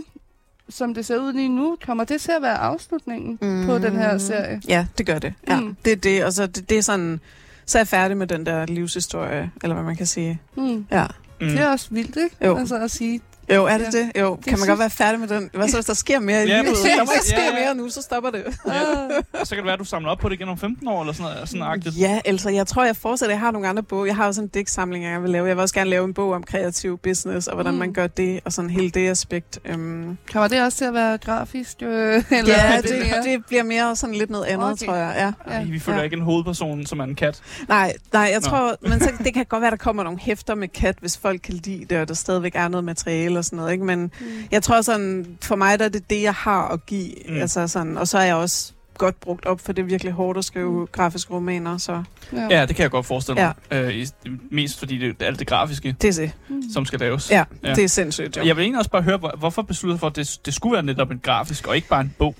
[0.69, 3.65] som det ser ud lige nu, kommer det til at være afslutningen mm.
[3.65, 4.61] på den her serie.
[4.67, 5.33] Ja, det gør det.
[5.47, 5.75] Ja, Mm.
[5.85, 6.25] det er det.
[6.25, 7.19] Og så det, det er sådan,
[7.65, 10.41] så er jeg færdig med den der livshistorie, eller hvad man kan sige.
[10.57, 10.85] Mm.
[10.91, 11.05] Ja.
[11.41, 11.47] Mm.
[11.47, 12.35] Det er også vildt, ikke?
[12.45, 12.57] Jo.
[12.57, 13.21] Altså at sige,
[13.55, 13.99] Jo, er det Ja.
[13.99, 14.11] det?
[14.19, 15.49] Jo, kan man synes- godt være færdig med den?
[15.53, 16.75] Hvad så, hvis der sker mere i Ja, livet?
[16.97, 17.65] Der må ikke ske Ja, ja.
[17.65, 18.43] mere nu, så stopper det.
[18.67, 19.43] Ja.
[19.43, 21.13] Så kan det være, at du samler op på det igen om 15 år, eller
[21.13, 21.49] sådan noget.
[21.49, 21.99] Sådan agtigt.
[21.99, 23.33] Ja, altså jeg tror, jeg fortsætter.
[23.35, 24.07] Jeg har nogle andre bog.
[24.07, 25.47] Jeg har også en digtsamling, jeg vil lave.
[25.47, 27.79] Jeg vil også gerne lave en bog om kreativ business, og hvordan Mm.
[27.79, 29.59] man gør det, og sådan hele det aspekt.
[29.65, 31.77] Øhm, kommer det også til at være grafisk?
[31.81, 31.87] Øh,
[32.31, 33.23] eller ja, det, mere?
[33.23, 34.85] det bliver mere sådan lidt noget andet, Okay.
[34.85, 35.33] tror jeg.
[35.47, 35.51] Ja.
[35.53, 36.03] Ej, vi følger Ja.
[36.03, 37.41] ikke en hovedperson, som er en kat.
[37.69, 38.49] Nej, nej, jeg Nå.
[38.49, 41.41] tror, men så, det kan godt være, der kommer nogle hæfter med kat, hvis folk
[41.41, 43.85] kan lide det, og der stadigvæk er noget materiale og sådan noget, ikke?
[43.85, 44.25] Men Mm.
[44.51, 47.35] jeg tror sådan, for mig der er det det, jeg har at give, Mm.
[47.35, 50.37] altså sådan, og så er jeg også godt brugt op, for det er virkelig hårdt
[50.37, 50.87] at skrive Mm.
[50.91, 52.03] grafiske romaner, så
[52.49, 53.53] Ja, det kan jeg godt forestille mig.
[53.71, 53.81] Ja.
[53.81, 54.07] Øh,
[54.51, 56.31] mest fordi det er alt det grafiske, det er det.
[56.49, 56.61] Mm.
[56.73, 57.31] som skal laves.
[57.31, 57.69] Ja, Ja.
[57.69, 57.75] ja.
[57.75, 58.45] det er sindssygt, jo.
[58.45, 60.83] Jeg vil egentlig også bare høre, hvor- hvorfor besluttede for, at det, det skulle være
[60.83, 62.35] netop en grafisk, og ikke bare en bog?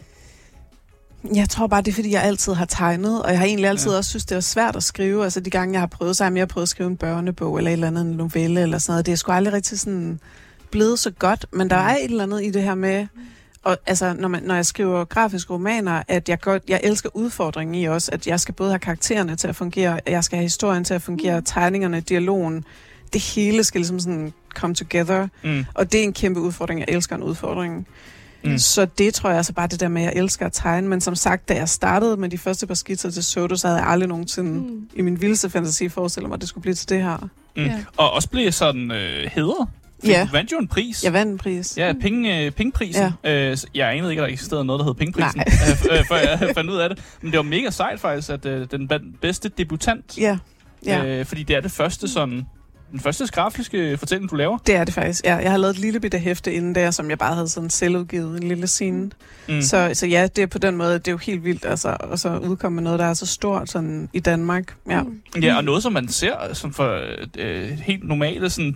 [1.35, 3.87] Jeg tror bare, det er, fordi jeg altid har tegnet, og jeg har egentlig altid
[3.87, 3.91] Ja.
[3.91, 3.97] ja.
[3.97, 5.23] også synes, det er svært at skrive.
[5.23, 7.57] Altså de gange, jeg har prøvet, så har jeg mere prøvet at skrive en børnebog,
[7.57, 9.05] eller et eller andet en novelle, eller sådan noget.
[9.05, 10.19] Det er sgu aldrig rigtig sådan
[10.71, 11.87] blevet så godt, men der Mm.
[11.87, 13.07] er et eller andet i det her med,
[13.63, 17.75] og, altså, når, man, når jeg skriver grafiske romaner, at jeg, godt, jeg elsker udfordringen
[17.75, 20.83] i også, at jeg skal både have karaktererne til at fungere, jeg skal have historien
[20.83, 21.45] til at fungere, Mm.
[21.45, 22.63] tegningerne, dialogen,
[23.13, 25.65] det hele skal ligesom sådan come together, Mm.
[25.73, 26.79] og det er en kæmpe udfordring.
[26.79, 27.87] Jeg elsker en udfordring.
[28.43, 28.57] Mm.
[28.57, 30.87] Så det tror jeg altså bare det der med, at jeg elsker at tegne.
[30.87, 33.79] Men som sagt, da jeg startede med de første par skitser til Soto, så havde
[33.81, 34.89] jeg aldrig nogensinde mm.
[34.95, 37.29] I min vildeste fantasi forestillet mig, at det skulle blive til det her.
[37.57, 37.63] Mm.
[37.63, 37.79] Ja.
[37.97, 39.27] Og også blev sådan øh,
[40.03, 40.17] hedret.
[40.17, 40.29] Ja.
[40.31, 41.03] Vandt jo en pris.
[41.03, 41.77] Jeg vandt en pris.
[41.77, 43.11] Ja, penge, øh, pengeprisen.
[43.23, 43.49] Ja.
[43.51, 45.39] Øh, jeg anede ikke, at der eksisterede noget, der hed pengeprisen,
[45.91, 46.99] øh, før jeg fandt ud af det.
[47.21, 48.89] Men det var mega sejt faktisk, at øh, den
[49.21, 50.37] bedste debutant, Ja,
[50.85, 51.05] ja.
[51.05, 52.45] øh, fordi det er det første sådan,
[52.91, 54.57] den første grafiske fortælling, du laver.
[54.57, 55.25] det er det faktisk.
[55.25, 57.69] Ja, jeg har lavet et lille bitte hæfte inden der, som jeg bare havde sådan
[57.69, 59.11] selvudgivet, en lille scene.
[59.49, 59.61] Mm.
[59.61, 62.19] Så, så ja, det er på den måde, det er jo helt vildt, altså, og
[62.19, 64.75] så udkomme med noget, der er så stort sådan, i Danmark.
[64.89, 65.01] Ja.
[65.03, 65.21] Mm.
[65.41, 67.01] Ja, og noget, som man ser som for
[67.37, 68.75] øh, helt normale sådan,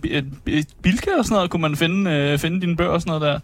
[0.82, 3.40] bilka og sådan noget, kunne man finde, øh, finde dine bøger og sådan noget der.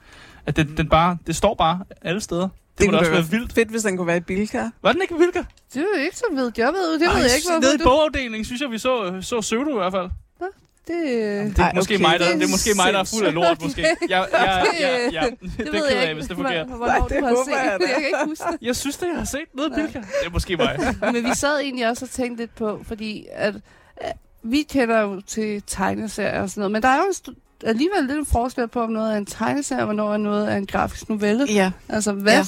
[0.46, 2.42] At det, den bare, det står bare alle steder.
[2.42, 3.52] Det, det må da også kunne være vildt.
[3.52, 4.62] fedt, hvis den kunne være i Bilka.
[4.82, 5.38] Var den ikke i Bilka?
[5.74, 6.58] Det er jo ikke så vildt.
[6.58, 9.70] Jeg ved, det ved jeg ikke, Nede i bogafdelingen, synes jeg, vi så, så Søvdu
[9.70, 10.10] i hvert fald.
[10.40, 12.98] Det, Det er Ej, måske okay, mig, der, det er det er måske mig, der
[12.98, 13.82] er fuld af lort, måske.
[13.82, 16.64] Jeg, jeg, jeg, jeg, det, det det ved er jeg ikke, hvis det fungerer.
[16.64, 17.86] hvornår Nej, du det har håber set jeg det.
[17.88, 18.58] Jeg kan ikke huske det.
[18.62, 19.70] Jeg synes, det jeg har set nede i.
[19.74, 19.98] Bilka.
[19.98, 20.78] Det er måske mig.
[21.12, 23.54] Men vi sad egentlig også og tænkte lidt på, fordi at,
[23.96, 27.32] at vi kender jo til tegneserier og sådan noget, men der er jo
[27.64, 30.56] alligevel lidt en forskel på, om noget er en tegneserie, og hvornår er noget er
[30.56, 31.46] en grafisk novelle.
[31.48, 31.70] Ja.
[31.88, 32.44] Altså, hvad,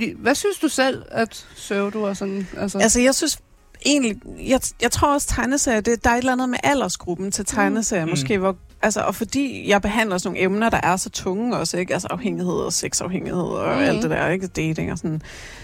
[0.00, 0.12] ja.
[0.16, 2.48] hvad, synes du selv, at Søvdu og sådan...
[2.56, 3.38] Altså, Altså, jeg synes
[3.86, 4.16] egentlig,
[4.48, 8.04] jeg, jeg tror også tegneserier, det, der er et eller andet med aldersgruppen til tegneserier,
[8.04, 8.08] Mm.
[8.08, 8.10] mm.
[8.12, 11.76] måske, hvor, altså, og fordi jeg behandler sådan nogle emner, der er så tunge også,
[11.76, 11.92] ikke?
[11.92, 13.78] Altså afhængighed og sexafhængighed og Mm.
[13.82, 13.88] mm.
[13.88, 14.46] alt det der, ikke?
[14.46, 15.22] Dating og sådan.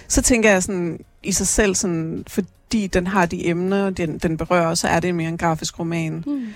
[0.09, 4.37] Så tænker jeg sådan, i sig selv sådan, fordi den har de emner, den, den
[4.37, 6.23] berører, så er det mere en grafisk roman.
[6.27, 6.47] hmm.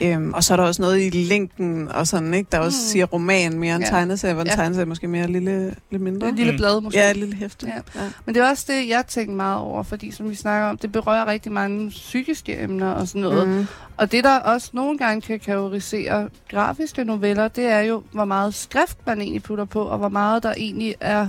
[0.00, 2.48] Øhm, og så er der også noget i længden og sådan, ikke?
[2.52, 2.88] Der også Mm.
[2.92, 3.90] siger roman mere end Ja.
[3.90, 4.54] tegneserie, hvor en Ja.
[4.54, 6.28] tegneserie måske mere lille, lidt mindre.
[6.28, 6.58] Et lille Mm.
[6.58, 6.98] blad måske.
[6.98, 7.66] Ja, et lille hæfte.
[7.66, 8.00] Ja.
[8.02, 8.08] Ja.
[8.26, 10.92] Men det er også det, jeg tænker meget over, fordi som vi snakker om, det
[10.92, 13.48] berører rigtig mange psykiske emner og sådan noget.
[13.48, 13.66] Mm.
[13.96, 18.54] Og det, der også nogle gange kan kategorisere grafiske noveller, det er jo, hvor meget
[18.54, 21.28] skrift man egentlig putter på, og hvor meget der egentlig er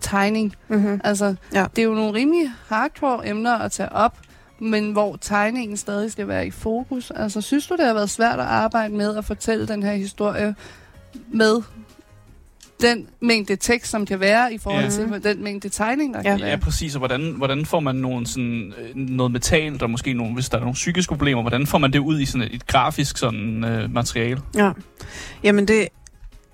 [0.00, 0.54] tegning.
[0.68, 1.00] Mm-hmm.
[1.04, 1.66] Altså, Ja.
[1.76, 4.16] det er jo nogle rimelig hardcore emner at tage op,
[4.62, 7.10] men hvor tegningen stadig skal være i fokus.
[7.16, 10.54] Altså, synes du, det har været svært at arbejde med at fortælle den her historie
[11.32, 11.62] med
[12.80, 14.90] den mængde tekst, som kan være, i forhold Ja.
[14.90, 16.30] til den mængde tegning, der Ja.
[16.30, 16.58] kan Ja, være?
[16.58, 16.94] præcis.
[16.94, 20.56] Og hvordan, hvordan får man nogle sådan, øh, noget metal, der måske nogle, hvis der
[20.56, 23.64] er nogle psykiske problemer, hvordan får man det ud i sådan et, et grafisk sådan,
[23.64, 24.40] øh, materiale?
[24.56, 24.70] Ja.
[25.42, 25.88] Jamen det,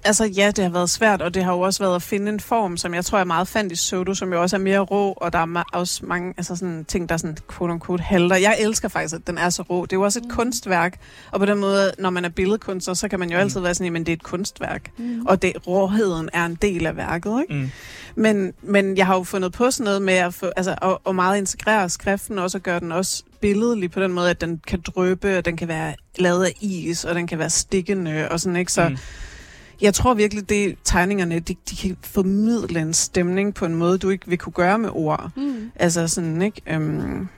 [0.08, 2.40] altså ja, det har været svært, og det har jo også været at finde en
[2.40, 5.12] form, som jeg tror, jeg meget fandt i Soto, som jo også er mere rå,
[5.12, 8.36] og der er ma- også mange altså sådan, ting, der sådan quote unquote halter.
[8.36, 9.82] Jeg elsker faktisk, at den er så rå.
[9.86, 10.30] Det er jo også et Mm.
[10.30, 10.98] kunstværk,
[11.30, 13.40] og på den måde, når man er billedkunstner, så kan man jo Mm.
[13.40, 14.90] altid være sådan, men det er et kunstværk.
[14.98, 15.26] Mm.
[15.26, 17.54] Og det, råheden er en del af værket, ikke?
[17.62, 17.70] Mm.
[18.14, 21.14] Men, men jeg har jo fundet på sådan noget med at, få, altså, at, at
[21.14, 24.80] meget integrere skriften også, og gøre den også billedlig på den måde, at den kan
[24.86, 28.56] drøbe, og den kan være lavet af is, og den kan være stikkende, og sådan,
[28.56, 28.72] ikke?
[28.72, 28.96] Så Mm.
[29.80, 34.10] Jeg tror virkelig, det tegningerne, de, de kan formidle en stemning på en måde, du
[34.10, 35.30] ikke vil kunne gøre med ord.
[35.36, 35.70] Mm.
[35.76, 36.62] Altså sådan, ikke?
[36.70, 37.28] Øhm,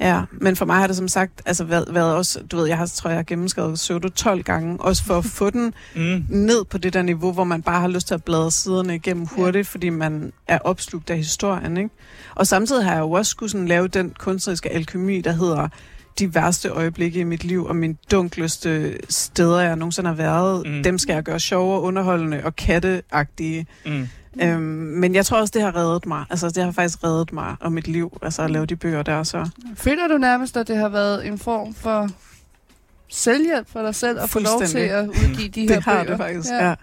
[0.00, 2.78] ja, men for mig har det som sagt altså været, været også, du ved, jeg
[2.78, 6.24] har, tror jeg har gennemskrevet Pseudo 12 gange, også for at få den Mm.
[6.28, 9.26] ned på det der niveau, hvor man bare har lyst til at bladre siderne igennem
[9.26, 9.72] hurtigt, ja.
[9.72, 11.90] fordi man er opslugt af historien, ikke?
[12.34, 15.68] Og samtidig har jeg jo også skulle sådan lave den kunstneriske alkemi, der hedder
[16.18, 20.82] de værste øjeblikke i mit liv, og mine dunkleste steder, jeg nogensinde har været, Mm.
[20.82, 23.66] dem skal jeg gøre sjovere, underholdende og katteagtige.
[23.86, 24.08] Mm.
[24.42, 26.24] Øhm, men jeg tror også, det har reddet mig.
[26.30, 29.22] Altså, det har faktisk reddet mig og mit liv, altså at lave de bøger der,
[29.22, 32.08] så Føler du nærmest, at det har været en form for
[33.08, 36.04] selvhjælp for dig selv at få lov til at udgive de her det har bøger?
[36.04, 36.68] det faktisk, ja.
[36.68, 36.74] ja.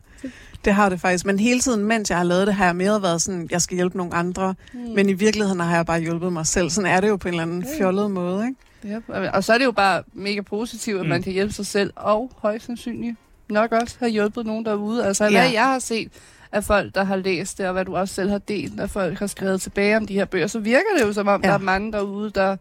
[0.66, 1.26] Det har det faktisk.
[1.26, 3.76] Men hele tiden, mens jeg har lavet det, har jeg mere været sådan, jeg skal
[3.76, 4.56] hjælpe nogle andre.
[4.74, 4.80] Mm.
[4.96, 6.70] Men i virkeligheden har jeg bare hjulpet mig selv.
[6.70, 8.60] Sådan er det jo på en eller anden fjollet måde, ikke?
[8.88, 11.10] Ja, og så er det jo bare mega positivt, at Mm.
[11.10, 13.16] man kan hjælpe sig selv, og højst sandsynligt
[13.50, 15.06] nok også have hjulpet nogen derude.
[15.06, 15.30] Altså, Ja.
[15.30, 16.12] hvad jeg har set
[16.52, 19.20] af folk, der har læst det, og hvad du også selv har delt, at folk
[19.20, 21.48] har skrevet tilbage om de her bøger, så virker det jo som om, Ja.
[21.48, 22.58] der er mange derude, der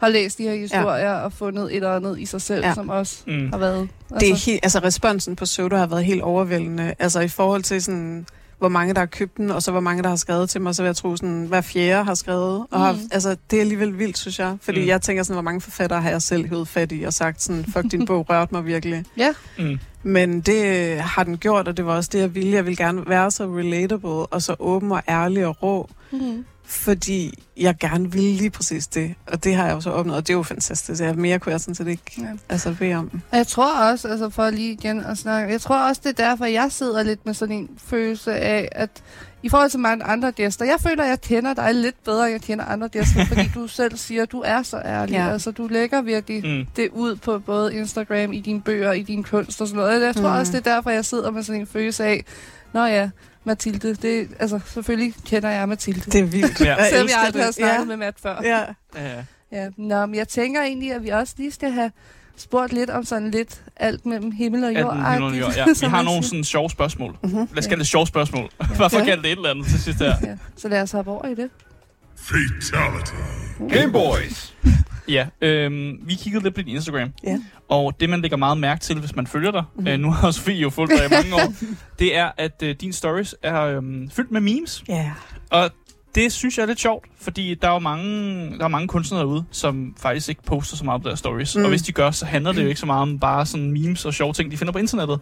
[0.00, 1.14] har læst de her historier ja.
[1.14, 2.74] og fundet et eller andet i sig selv, ja.
[2.74, 3.48] Som også Mm.
[3.50, 3.88] har været...
[4.20, 6.94] Det er helt, altså responsen på Soda har været helt overvældende.
[6.98, 8.26] Altså i forhold til sådan,
[8.62, 10.74] hvor mange der har købt den, og så hvor mange der har skrevet til mig,
[10.74, 12.66] så vil jeg tro sådan, hver fjerde har skrevet.
[12.70, 12.98] Og har, Mm.
[13.12, 14.56] altså det er alligevel vildt, synes jeg.
[14.62, 14.86] Fordi Mm.
[14.86, 17.64] jeg tænker sådan, hvor mange forfattere har jeg selv hævet fat i og sagt sådan,
[17.64, 19.04] fuck din bog rørte mig virkelig.
[19.16, 19.28] Ja.
[19.58, 19.78] Mm.
[20.02, 22.52] Men det har den gjort, og det var også det, jeg ville.
[22.52, 25.90] Jeg ville gerne være så relatable, og så åben og ærlig og rå.
[26.12, 26.44] Mm.
[26.64, 29.14] Fordi jeg gerne ville lige præcis det.
[29.26, 31.02] Og det har jeg jo så opnået, og det er jo fantastisk.
[31.02, 32.24] Jeg, mere kunne jeg sådan set ikke Ja.
[32.48, 33.20] altså, bede om.
[33.30, 36.28] Og jeg tror også, altså for lige igen at snakke, jeg tror også, det er
[36.28, 38.90] derfor, jeg sidder lidt med sådan en følelse af, at
[39.42, 42.32] i forhold til mange andre gæster, jeg føler, at jeg kender dig lidt bedre, end
[42.32, 45.12] jeg kender andre gæster, fordi du selv siger, at du er så ærlig.
[45.12, 45.28] Ja.
[45.32, 46.66] Altså, du lægger virkelig Mm.
[46.76, 50.02] det ud på både Instagram, i dine bøger, i din kunst og sådan noget.
[50.02, 50.28] Jeg tror.
[50.32, 50.38] Mm.
[50.38, 52.24] også, det er derfor, jeg sidder med sådan en følelse af,
[52.72, 53.10] Nå ja,
[53.44, 56.00] Mathilde, det, altså selvfølgelig kender jeg Mathilde.
[56.10, 56.60] Det er vildt.
[56.60, 56.74] Ja.
[56.76, 57.84] Jeg Selvom jeg aldrig har snakket ja.
[57.84, 58.40] med Matt før.
[58.42, 58.60] Ja.
[58.96, 59.22] Ja.
[59.52, 61.90] Ja, nå, men jeg tænker egentlig, at vi også lige skal have
[62.36, 64.96] spurgt lidt om sådan lidt alt mellem himmel og Alt jord.
[64.96, 65.54] mellem himmel og jord.
[65.56, 65.64] Ja.
[65.86, 67.16] Vi har nogle sådan sjove spørgsmål.
[67.22, 67.38] Mm-hmm.
[67.38, 68.50] Lad os kalde det sjove spørgsmål.
[68.76, 69.04] Hvorfor Ja.
[69.04, 70.14] kalde det et eller andet til sidst her?
[70.22, 71.50] Ja, så lad os hoppe over i det.
[72.16, 73.12] Fatality.
[73.78, 74.54] Game Boys.
[75.08, 77.08] Ja, øhm, vi kiggede lidt på din Instagram.
[77.24, 77.38] Ja.
[77.68, 79.86] Og det, man lægger meget mærke til, hvis man følger dig, Mhm.
[79.86, 81.52] øh, nu har Sofie jo fulgt dig i mange år,
[81.98, 84.84] det er, at øh, dine stories er øhm, fyldt med memes.
[84.88, 85.12] Ja.
[85.50, 85.70] Og
[86.14, 88.04] det synes jeg er lidt sjovt, fordi der er jo mange,
[88.58, 91.56] der er mange kunstnere derude, som faktisk ikke poster så meget på deres stories.
[91.56, 91.62] Mm.
[91.62, 94.04] Og hvis de gør, så handler det jo ikke så meget om bare sådan memes
[94.04, 95.20] og sjove ting, de finder på internettet.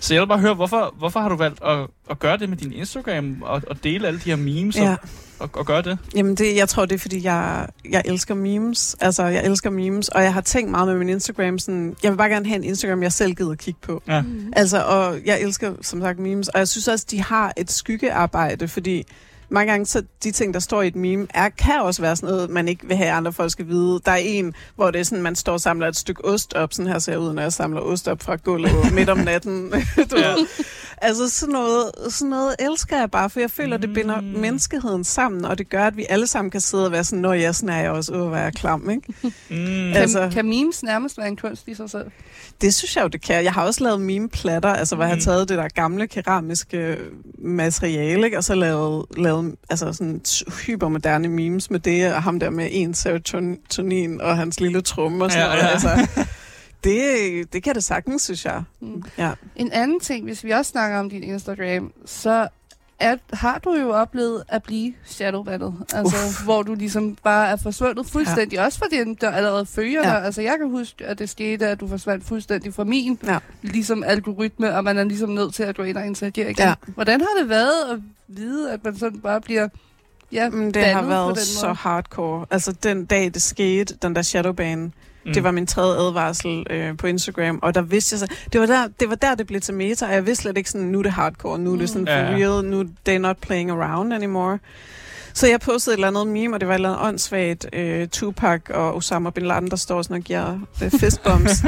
[0.00, 1.78] Så jeg vil bare høre, hvorfor, hvorfor har du valgt at,
[2.10, 4.90] at gøre det med din Instagram og, og dele alle de her memes ja.
[4.92, 4.98] og,
[5.42, 5.98] og, og gøre det?
[6.14, 8.96] Jamen, det, jeg tror, det er, fordi jeg, jeg elsker memes.
[9.00, 11.58] Altså, jeg elsker memes, og jeg har tænkt meget med min Instagram.
[11.58, 14.02] Sådan, jeg vil bare gerne have en Instagram, jeg selv gider kigge på.
[14.08, 14.22] Ja.
[14.22, 14.52] Mm.
[14.56, 16.48] Altså, og jeg elsker, som sagt, memes.
[16.48, 19.04] Og jeg synes også, de har et skyggearbejde, fordi
[19.52, 22.34] mange gange, så de ting, der står i et meme, er, kan også være sådan
[22.34, 24.00] noget, man ikke vil have, andre folk skal vide.
[24.04, 26.72] Der er en, hvor det er sådan, man står og samler et stykke ost op.
[26.72, 29.70] Sådan her ser jeg ud, når jeg samler ost op fra gulvet midt om natten.
[30.10, 30.28] du Ja.
[30.32, 30.46] ved.
[31.04, 34.26] Altså sådan noget, sådan noget elsker jeg bare, for jeg føler, det binder Mm.
[34.26, 37.32] menneskeheden sammen, og det gør, at vi alle sammen kan sidde og være sådan, når
[37.32, 39.02] jeg sådan er jeg også, åh, hvor er jeg klam, ikke?
[39.50, 39.56] Mm.
[39.56, 42.04] Kan, Altså- kan memes nærmest være en kunst i sig selv?
[42.60, 43.44] Det synes jeg jo, det kan.
[43.44, 45.18] Jeg har også lavet meme-platter, altså hvor jeg Mhm.
[45.26, 46.96] har taget det der gamle keramiske
[47.38, 48.36] materiale, ikke?
[48.38, 50.20] og så lavet, lavet altså sådan
[50.66, 55.30] hypermoderne memes med det, og ham der med en serotonin og hans lille tromme og
[55.32, 55.62] sådan Ja, noget.
[55.62, 55.68] ja.
[55.68, 56.08] Altså,
[56.84, 58.62] det, det kan det sagtens, synes jeg.
[58.80, 59.02] Mm.
[59.18, 59.30] Ja.
[59.56, 62.48] En anden ting, hvis vi også snakker om din Instagram, så
[63.02, 65.74] er, har du jo oplevet at blive shadowbandet.
[65.94, 66.44] Altså, Uff.
[66.44, 68.56] hvor du ligesom bare er forsvundet fuldstændig.
[68.56, 68.64] Ja.
[68.64, 70.08] Også for den, der allerede følger Ja.
[70.14, 70.24] dig.
[70.24, 73.38] Altså, jeg kan huske, at det skete, at du forsvandt fuldstændig fra min Ja.
[73.62, 76.64] ligesom algoritme, og man er ligesom nødt til at gå ind og interagere igen.
[76.66, 76.74] Ja.
[76.86, 77.98] Hvordan har det været at
[78.28, 79.68] vide, at man sådan bare bliver
[80.32, 82.46] ja, Men det bandet har været så hardcore.
[82.50, 84.92] Altså den dag, det skete, den der shadowban,
[85.26, 85.32] Mm.
[85.32, 88.66] Det var min tredje advarsel øh, på Instagram, og der vidste jeg så, det var
[88.66, 90.98] der, det var der, det blev til meta, og jeg vidste slet ikke sådan, nu
[90.98, 92.46] er det hardcore, nu er det sådan Ja, for ja.
[92.48, 94.58] real, nu they're not playing around anymore.
[95.34, 98.08] Så jeg postede et eller andet meme, og det var et eller andet åndssvagt øh,
[98.08, 101.50] Tupac og Osama Bin Laden, der står sådan og giver øh, fistbumps.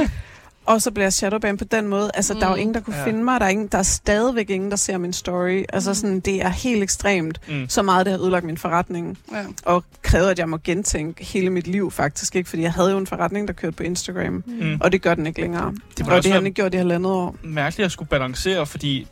[0.66, 2.10] og så bliver jeg shadowbanned på den måde.
[2.14, 2.40] Altså, mm.
[2.40, 2.60] der er jo Mm.
[2.60, 3.06] ingen, der kunne Ja.
[3.06, 3.40] finde mig.
[3.40, 5.64] Der er, ingen, der er stadigvæk ingen, der ser min story.
[5.72, 5.94] Altså, Mm.
[5.94, 7.40] sådan, det er helt ekstremt.
[7.48, 7.68] Mm.
[7.68, 9.38] Så meget, det har ødelagt min forretning Ja.
[9.64, 12.48] og krævet, at jeg må gentænke hele mit liv faktisk, ikke?
[12.50, 14.78] Fordi jeg havde jo en forretning, der kørte på Instagram, Mm.
[14.80, 15.74] og det gør den ikke længere.
[15.98, 17.36] Det og det har den ikke gjort i halvandet år.
[17.42, 19.06] mærkeligt at skulle balancere, fordi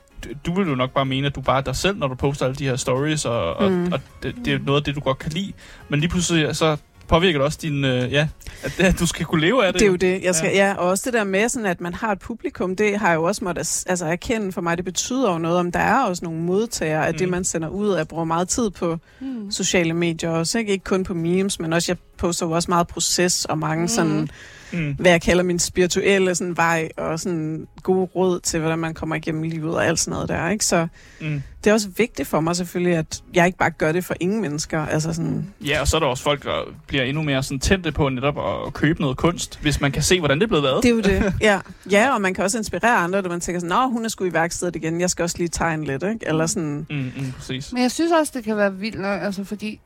[0.46, 2.44] du, vil jo nok bare mene, at du bare er dig selv, når du poster
[2.46, 3.92] alle de her stories, og, og, Mm.
[3.92, 5.53] og det, det er noget af det, du godt kan lide.
[5.88, 6.76] Men lige pludselig, så
[7.12, 8.28] påvirker det også din, øh, ja,
[8.62, 9.80] at, at du skal kunne leve af det.
[9.80, 10.68] Det er jo det, jeg skal, ja.
[10.68, 10.74] ja.
[10.74, 13.22] Og også det der med, sådan, at man har et publikum, det har jeg jo
[13.22, 16.40] også måttet altså, erkende for mig, det betyder jo noget, om der er også nogle
[16.40, 17.18] modtagere af mm.
[17.18, 19.50] det, man sender ud, jeg bruger meget tid på mm.
[19.50, 20.72] sociale medier også, ikke?
[20.72, 23.88] ikke kun på memes, men også, jeg poster jo også meget proces og mange mm.
[23.88, 24.28] sådan
[24.73, 24.95] mm.
[24.99, 29.16] hvad jeg kalder min spirituelle sådan, vej, og sådan gode råd til, hvordan man kommer
[29.16, 30.49] igennem livet og alt sådan noget der.
[30.49, 30.64] Ikke?
[30.64, 30.87] Så
[31.20, 31.43] mm.
[31.64, 34.41] det er også vigtigt for mig selvfølgelig, at jeg ikke bare gør det for ingen
[34.41, 34.87] mennesker.
[34.87, 35.55] Altså sådan...
[35.66, 38.39] Ja, og så er der også folk, der bliver endnu mere sådan tændte på netop
[38.39, 40.83] at købe noget kunst, hvis man kan se, hvordan det er blevet lavet.
[40.83, 41.61] Det er jo det, ja.
[41.91, 44.25] Ja, og man kan også inspirere andre, når man tænker sådan, nå, hun er sgu
[44.25, 46.18] i værkstedet igen, jeg skal også lige tegne lidt, ikke?
[46.27, 46.87] Eller sådan...
[46.91, 47.73] Mm, mm, præcis.
[47.73, 49.81] Men jeg synes også, det kan være vildt nok, altså fordi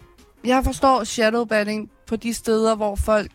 [0.45, 3.31] jeg forstår shadowbanning på de steder, hvor folk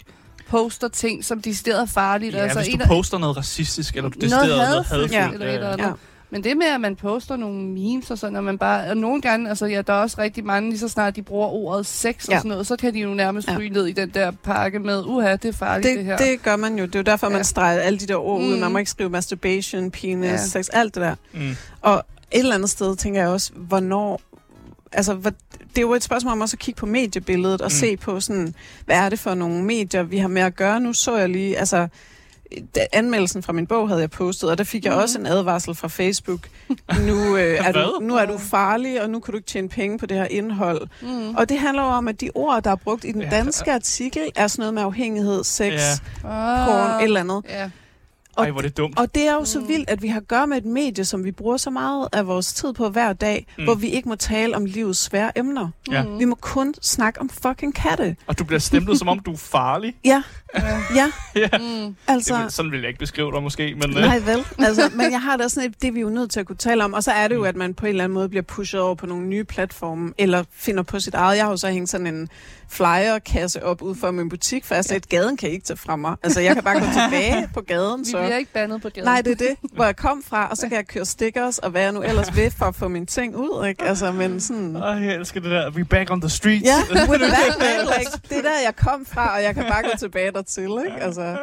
[0.51, 2.35] poster ting, som decideret er farligt.
[2.35, 5.11] Ja, altså, hvis en du poster noget racistisk, eller du decideret noget hadfuldt.
[5.11, 5.29] Ja.
[5.33, 5.85] Eller et eller andet.
[5.85, 5.91] Ja.
[6.33, 8.89] Men det med, at man poster nogle memes og sådan, og man bare...
[8.89, 11.47] Og nogle gange, altså ja, der er også rigtig mange, lige så snart de bruger
[11.47, 12.35] ordet sex ja.
[12.35, 13.57] og sådan noget, så kan de jo nærmest ja.
[13.57, 16.17] ned i den der pakke med, uha, det er farligt det, det her.
[16.17, 16.85] Det gør man jo.
[16.85, 17.33] Det er jo derfor, ja.
[17.33, 18.47] man streger alle de der ord mm.
[18.47, 18.57] ud.
[18.57, 20.37] Man må ikke skrive masturbation, penis, ja.
[20.37, 21.15] sex, alt det der.
[21.33, 21.55] Mm.
[21.81, 24.21] Og et eller andet sted tænker jeg også, hvornår
[24.91, 25.13] altså,
[25.69, 27.77] det er jo et spørgsmål om også at kigge på mediebilledet og mm.
[27.77, 30.79] se på sådan, hvad er det for nogle medier, vi har med at gøre.
[30.79, 31.87] Nu så jeg lige, altså,
[32.93, 34.99] anmeldelsen fra min bog havde jeg postet, og der fik jeg mm.
[34.99, 36.39] også en advarsel fra Facebook.
[37.07, 39.97] Nu, øh, er du, nu er du farlig, og nu kan du ikke tjene penge
[39.97, 40.87] på det her indhold.
[41.01, 41.35] Mm.
[41.35, 44.21] Og det handler jo om, at de ord, der er brugt i den danske artikel,
[44.35, 46.65] er sådan noget med afhængighed, sex, yeah.
[46.65, 47.43] porn, et eller andet.
[47.51, 47.69] Yeah.
[48.35, 48.99] Og, Ej, hvor det dumt.
[48.99, 49.67] Og det er jo så mm.
[49.67, 52.27] vildt, at vi har at gøre med et medie, som vi bruger så meget af
[52.27, 53.63] vores tid på hver dag, mm.
[53.63, 55.69] hvor vi ikke må tale om livets svære emner.
[55.91, 56.03] Ja.
[56.19, 58.15] Vi må kun snakke om fucking katte.
[58.27, 59.95] Og du bliver stemplet, som om du er farlig.
[60.05, 60.23] Ja.
[60.95, 61.11] ja.
[61.35, 61.49] ja.
[61.59, 61.95] Mm.
[62.07, 63.75] Altså, det, sådan vil jeg ikke beskrive dig måske.
[63.75, 64.03] Men, øh.
[64.03, 64.45] Nej, vel.
[64.59, 66.55] Altså, men jeg har da sådan et, det er vi jo nødt til at kunne
[66.55, 66.93] tale om.
[66.93, 67.47] Og så er det jo, mm.
[67.47, 70.43] at man på en eller anden måde bliver pushet over på nogle nye platforme, eller
[70.51, 71.37] finder på sit eget.
[71.37, 72.29] Jeg har jo så hængt sådan en
[72.71, 75.95] flyerkasse op ud for min butik, for jeg sagde, at gaden kan ikke tage fra
[75.95, 76.15] mig.
[76.23, 78.05] Altså, jeg kan bare gå tilbage på gaden.
[78.05, 78.17] Så.
[78.17, 79.07] Vi bliver ikke bandet på gaden.
[79.07, 81.69] Nej, det er det, hvor jeg kom fra, og så kan jeg køre stickers, og
[81.71, 83.83] hvad jeg nu ellers vil, for at få mine ting ud, ikke?
[83.83, 84.75] Altså, men sådan...
[84.75, 86.65] Ej, jeg elsker det der, we back on the streets.
[86.65, 87.99] Ja, yeah.
[87.99, 90.97] Like, det er der, jeg kom fra, og jeg kan bare gå tilbage dertil, ikke?
[91.01, 91.37] Altså...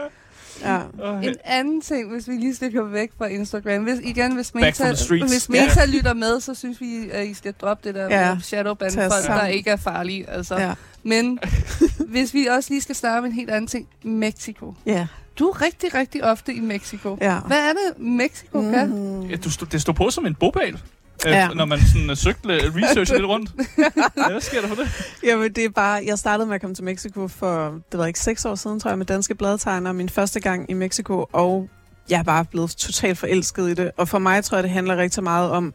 [0.62, 0.80] Ja.
[1.22, 3.82] En anden ting, hvis vi lige stikker væk fra Instagram.
[3.82, 4.94] Hvis, igen, hvis Meta,
[5.26, 5.88] hvis Meta yeah.
[5.88, 8.36] lytter med, så synes vi, at I skal droppe det der yeah.
[8.36, 10.30] med shadowban folk, der ikke er farlige.
[10.30, 10.58] Altså.
[10.58, 10.74] Yeah.
[11.02, 11.38] Men
[12.08, 13.88] hvis vi også lige skal starte med en helt anden ting.
[14.02, 14.74] Mexico.
[14.86, 14.92] Ja.
[14.92, 15.06] Yeah.
[15.38, 17.18] Du er rigtig, rigtig ofte i Mexico.
[17.20, 17.38] Ja.
[17.38, 18.72] Hvad er det, Mexico mm.
[18.72, 19.22] kan?
[19.30, 20.78] Ja, du det står på som en bobal.
[21.24, 21.48] Ja.
[21.48, 23.50] når man sådan uh, søgte research lidt rundt.
[24.16, 25.14] ja, hvad sker der for det?
[25.24, 26.02] Jamen, det er bare...
[26.06, 28.90] Jeg startede med at komme til Mexico for, det var ikke seks år siden, tror
[28.90, 29.92] jeg, med danske bladtegner.
[29.92, 31.68] Min første gang i Mexico, og
[32.10, 33.90] jeg er bare blevet totalt forelsket i det.
[33.96, 35.74] Og for mig tror jeg, det handler rigtig meget om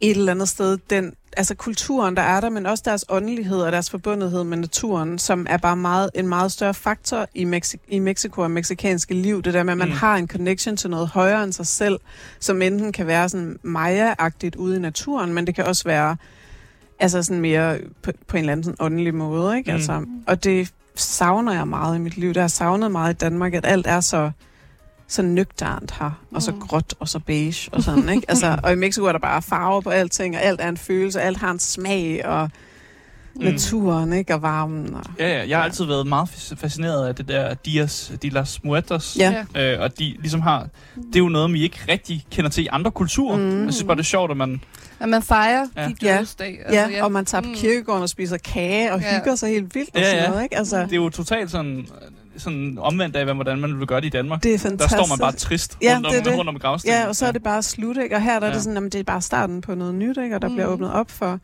[0.00, 3.72] et eller andet sted, den, altså kulturen, der er der, men også deres åndelighed og
[3.72, 7.98] deres forbundethed med naturen, som er bare meget, en meget større faktor i, Mexi- i
[7.98, 9.42] Mexico og meksikanske liv.
[9.42, 9.94] Det der med, at man mm.
[9.94, 12.00] har en connection til noget højere end sig selv,
[12.40, 16.16] som enten kan være sådan Maya-agtigt ude i naturen, men det kan også være
[16.98, 19.58] altså sådan mere på, på en eller anden sådan åndelig måde.
[19.58, 19.70] Ikke?
[19.70, 19.74] Mm.
[19.74, 22.28] Altså, og det savner jeg meget i mit liv.
[22.28, 24.30] Det har jeg savnet meget i Danmark, at alt er så
[25.08, 28.26] så nøgternt her, og så gråt, og så beige, og sådan, ikke?
[28.28, 31.18] Altså, og i Mexico er der bare farver på alting, og alt er en følelse,
[31.18, 32.50] og alt har en smag, og
[33.34, 33.44] mm.
[33.44, 34.34] naturen, ikke?
[34.34, 34.94] Og varmen.
[34.94, 38.64] Og, ja, ja, jeg har altid været meget fascineret af det der Dias de las
[38.64, 39.16] Muertas.
[39.18, 39.44] Ja.
[39.56, 40.68] Øh, og de ligesom har...
[40.96, 43.36] Det er jo noget, vi ikke rigtig kender til i andre kulturer.
[43.36, 43.64] Mm.
[43.64, 44.60] Jeg synes bare, det er sjovt, at man...
[45.00, 45.88] At man fejrer ja.
[45.88, 46.58] de dødsdag.
[46.58, 46.64] Ja.
[46.64, 47.54] Altså, ja, og man tager på mm.
[47.54, 49.18] kirkegården og spiser kage og ja.
[49.18, 50.56] hygger sig helt vildt og ja, sådan noget, ikke?
[50.56, 50.76] Altså...
[50.82, 51.88] Det er jo totalt sådan
[52.38, 54.42] sådan omvendt af, hvordan man vil gøre det i Danmark.
[54.42, 54.90] Det er fantastisk.
[54.90, 56.38] Der står man bare trist ja, rundt, om, det det.
[56.38, 56.96] rundt om gravstenen.
[56.96, 58.16] Ja, og så er det bare slut, ikke?
[58.16, 58.50] Og her der ja.
[58.50, 60.34] er det sådan, at det er bare starten på noget nyt, ikke?
[60.34, 60.54] Og der mm.
[60.54, 61.40] bliver åbnet op for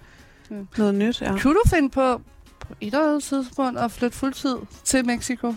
[0.51, 0.57] ja.
[0.77, 1.39] noget nyt, ja.
[1.39, 2.21] Kunne du finde på,
[2.61, 5.55] på et eller andet tidspunkt at flytte fuldtid til Mexico?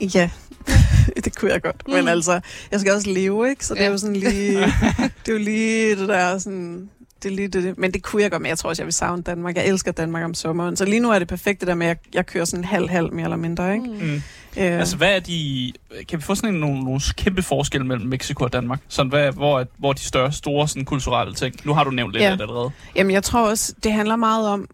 [0.00, 0.30] Ja,
[1.24, 1.82] det kunne jeg godt.
[1.88, 1.94] Mm.
[1.94, 2.40] Men altså,
[2.70, 3.66] jeg skal også leve, ikke?
[3.66, 3.86] Så det ja.
[3.86, 4.60] er jo sådan lige,
[5.26, 6.90] det er jo lige det der sådan,
[7.24, 8.92] det er lige det, men det kunne jeg godt, men jeg tror også, jeg vil
[8.92, 9.56] savne Danmark.
[9.56, 11.98] Jeg elsker Danmark om sommeren, så lige nu er det perfekt det der med, at
[12.06, 13.86] jeg, jeg kører sådan halv-halv mere eller mindre, ikke?
[13.86, 14.22] Mm.
[14.56, 14.78] Øh.
[14.78, 15.72] Altså, hvad er de...
[16.08, 18.80] Kan vi få sådan en, nogle, nogle kæmpe forskelle mellem Mexico og Danmark?
[18.88, 21.54] Sådan, hvad, hvor, hvor er de større, store sådan, kulturelle ting?
[21.64, 22.30] Nu har du nævnt lidt ja.
[22.30, 22.70] af det allerede.
[22.96, 24.68] Jamen, jeg tror også, det handler meget om,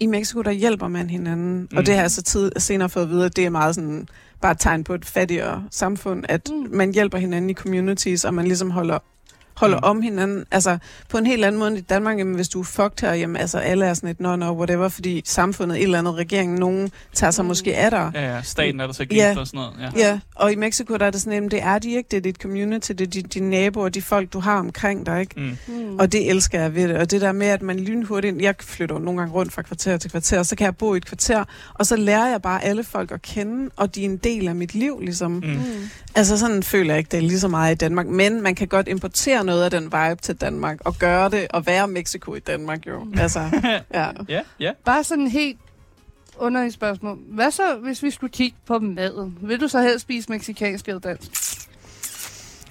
[0.00, 1.68] i Mexico, der hjælper man hinanden.
[1.70, 1.76] Mm.
[1.76, 4.08] Og det har jeg så tid, senere fået at vide, at det er meget sådan,
[4.40, 6.76] bare et tegn på et fattigere samfund, at mm.
[6.76, 8.98] man hjælper hinanden i communities, og man ligesom holder
[9.56, 9.80] holder Mm.
[9.84, 9.90] mm.
[9.90, 10.44] om hinanden.
[10.50, 10.78] Altså,
[11.08, 13.36] på en helt anden måde end i Danmark, jamen, hvis du er fucked her, jamen,
[13.36, 16.90] altså, alle er sådan et no, no, whatever, fordi samfundet, et eller andet, regeringen, nogen
[17.14, 18.10] tager sig måske af dig.
[18.14, 19.34] Ja, ja, staten er der så ikke Ja.
[19.38, 19.92] og sådan noget.
[19.96, 20.08] Ja.
[20.08, 22.20] Ja, og i Mexico, der er det sådan, jamen, det er de ikke, det er
[22.20, 25.40] dit community, det er de, dine naboer, de folk, du har omkring dig, ikke?
[25.40, 25.56] Mm.
[25.74, 25.98] Mm.
[25.98, 26.96] Og det elsker jeg ved det.
[26.96, 28.42] Og det der med, at man lynhurtigt...
[28.42, 31.04] Jeg flytter nogle gange rundt fra kvarter til kvarter, så kan jeg bo i et
[31.06, 31.44] kvarter,
[31.74, 34.54] og så lærer jeg bare alle folk at kende, og de er en del af
[34.54, 35.30] mit liv, ligesom.
[35.32, 35.40] Mm.
[35.46, 35.52] Mm.
[35.52, 35.62] Mm.
[36.14, 38.06] Altså sådan føler jeg ikke, det er lige så meget i Danmark.
[38.06, 41.66] Men man kan godt importere noget af den vibe til Danmark, og gøre det, og
[41.66, 43.06] være Mexico i Danmark jo.
[43.18, 43.40] Altså,
[43.94, 44.06] ja.
[44.28, 44.70] Ja, ja.
[44.84, 45.58] Bare sådan helt
[46.38, 47.18] underligt spørgsmål.
[47.28, 49.38] Hvad så, hvis vi skulle kigge på maden?
[49.42, 51.30] Vil du så helst spise mexicansk eller dansk?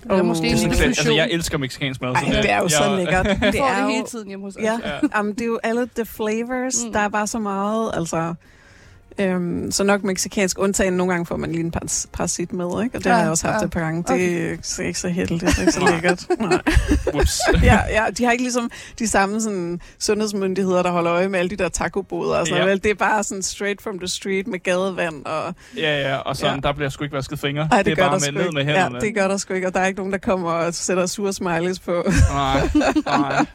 [0.04, 0.26] Eller Oh.
[0.26, 1.18] måske Det er en sådan, lille altså, fusion?
[1.18, 2.10] jeg elsker mexicansk mad.
[2.12, 3.26] Ej, det er jo så lækkert.
[3.28, 4.64] Det får er det jo, hele tiden hjemme hos os.
[4.64, 5.00] Ja, Ja.
[5.16, 6.76] Jamen, det er jo alle the flavors.
[6.82, 6.88] Mm.
[6.88, 6.94] Mm.
[6.94, 8.34] Der er bare så meget, altså...
[9.20, 10.94] Øhm, så nok meksikansk undtagen.
[10.94, 12.98] Nogle gange får man lige en par, parasit med, ikke?
[12.98, 13.66] Og det Ja, har jeg også haft ja.
[13.66, 14.04] et par gange.
[14.08, 14.38] Det
[14.82, 16.26] er ikke- så heldigt, det er ikke så lækkert.
[16.40, 16.62] Nej.
[17.64, 21.50] Ja, ja, de har ikke ligesom de samme sådan, sundhedsmyndigheder, der holder øje med alle
[21.50, 22.70] de der tacoboder og sådan Ja.
[22.70, 22.76] ja.
[22.76, 25.26] Det er bare sådan straight from the street med gadevand.
[25.26, 26.62] Og, Ja, ja, og sådan, Ja.
[26.68, 27.68] der bliver sgu ikke vasket fingre.
[27.72, 29.00] ej, det, det er gør bare der med ned med Ja, hænderne.
[29.02, 31.34] det gør der sgu ikke, og der er ikke nogen, der kommer og sætter sure
[31.34, 32.04] smileys på.
[32.32, 32.70] Nej,
[33.06, 33.46] nej.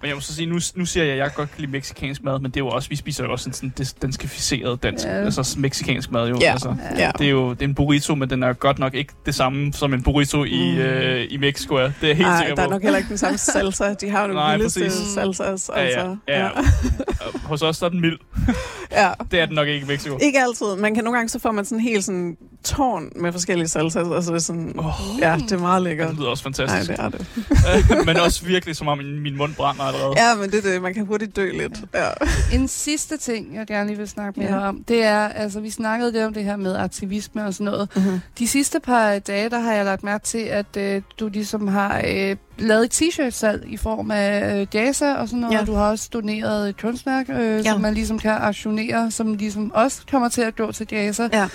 [0.00, 2.22] Men jeg må så sige, nu, nu siger jeg, at jeg godt kan lide mexicansk
[2.24, 5.08] mad, men det er jo også, vi spiser jo også sådan, sådan danskificeret dansk, Ja.
[5.24, 6.38] altså mexicansk mad jo.
[6.40, 6.52] Ja.
[6.52, 7.10] Altså, ja.
[7.18, 9.72] det er jo det er en burrito, men den er godt nok ikke det samme
[9.72, 10.78] som en burrito i, Mm.
[10.80, 11.74] øh, i Mexico.
[11.74, 11.90] er.
[12.00, 12.72] Det er helt Ej, sikker der er på.
[12.72, 13.94] nok heller ikke den samme salsa.
[13.94, 15.06] De har jo nogle vildeste præcis.
[15.14, 15.70] salsas.
[15.76, 16.16] Ja, ja, Altså.
[16.28, 16.48] ja.
[17.34, 18.18] Og Hos os så er den mild.
[18.92, 19.10] ja.
[19.30, 20.18] Det er den nok ikke i Mexico.
[20.22, 20.76] Ikke altid.
[20.76, 24.06] Man kan nogle gange, så får man sådan helt sådan tårn med forskellige salsas.
[24.14, 24.84] Altså det er sådan, Åh,
[25.20, 26.08] ja, det er meget lækkert.
[26.10, 26.90] det lyder også Nej, fantastisk.
[26.90, 28.06] det er det.
[28.06, 30.12] men også virkelig, som om min, min mund brænder allerede.
[30.16, 30.82] Ja, men det er det.
[30.82, 31.80] Man kan hurtigt dø lidt.
[31.94, 32.08] Ja.
[32.56, 34.54] En sidste ting, jeg gerne lige vil snakke med Ja.
[34.54, 37.64] dig om, det er, altså vi snakkede lidt om det her med aktivisme og sådan
[37.64, 37.88] noget.
[37.96, 38.20] Mm-hmm.
[38.38, 42.02] De sidste par dage, der har jeg lagt mærke til, at øh, du ligesom har
[42.08, 45.60] øh, lavet et t-shirt-salg i form af øh, JASA og sådan noget, Ja.
[45.60, 47.62] og du har også doneret et kunstværk, øh, ja.
[47.72, 51.28] Som man ligesom kan aktionere, som ligesom også kommer til at gå til JASA.
[51.32, 51.48] Ja.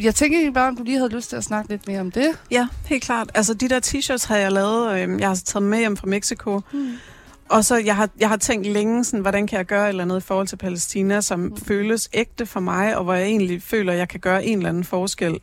[0.00, 2.10] Jeg tænker egentlig bare, om du lige havde lyst til at snakke lidt mere om
[2.10, 2.28] det.
[2.50, 3.30] Ja, helt klart.
[3.34, 6.60] Altså, de der t-shirts har jeg lavet, øh, jeg har taget med hjem fra Mexico.
[6.72, 6.92] Hmm.
[7.48, 10.04] Og så, jeg har, jeg har tænkt længe, sådan, hvordan kan jeg gøre et eller
[10.04, 11.56] andet i forhold til Palæstina, som mm.
[11.56, 14.68] føles ægte for mig, og hvor jeg egentlig føler, at jeg kan gøre en eller
[14.68, 15.38] anden forskel,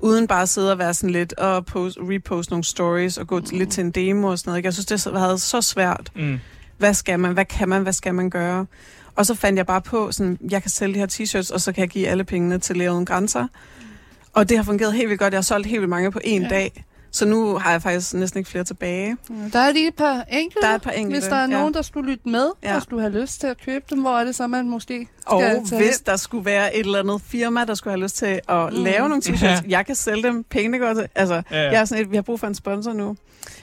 [0.00, 3.38] uden bare at sidde og være sådan lidt og post, repost nogle stories og gå
[3.38, 3.46] mm.
[3.52, 4.58] lidt til en demo og sådan noget.
[4.58, 4.66] ikke?
[4.66, 6.10] Jeg synes, det har været så svært.
[6.16, 6.38] Mm.
[6.78, 7.32] Hvad skal man?
[7.32, 7.82] Hvad kan man?
[7.82, 8.66] Hvad skal man gøre?
[9.16, 11.72] Og så fandt jeg bare på, sådan, jeg kan sælge de her t-shirts, og så
[11.72, 13.46] kan jeg give alle pengene til Læger Uden Grænser.
[14.32, 15.32] Og det har fungeret helt vildt godt.
[15.32, 16.30] Jeg har solgt helt vildt mange på Ja.
[16.44, 16.48] ja.
[16.48, 16.84] dag.
[17.16, 19.16] Så nu har jeg faktisk næsten ikke flere tilbage.
[19.52, 20.66] Der er lige et par enkelte.
[20.66, 21.46] Der er et par enkelte, Hvis der er ja.
[21.46, 22.70] nogen, der skulle lytte med, ja.
[22.70, 22.76] Ja.
[22.76, 25.40] og skulle have lyst til at købe dem, hvor er det så, man måske Og
[25.42, 28.26] skal tage hvis der skulle være et eller andet firma, der skulle have lyst til
[28.26, 28.78] at Mm.
[28.78, 28.84] mm.
[28.84, 29.60] lave nogle t-shirts, Ja.
[29.68, 31.08] jeg kan sælge dem, pengene går til.
[31.14, 31.62] Altså, Ja, ja.
[31.70, 33.16] jeg er sådan et, vi har brug for en sponsor nu.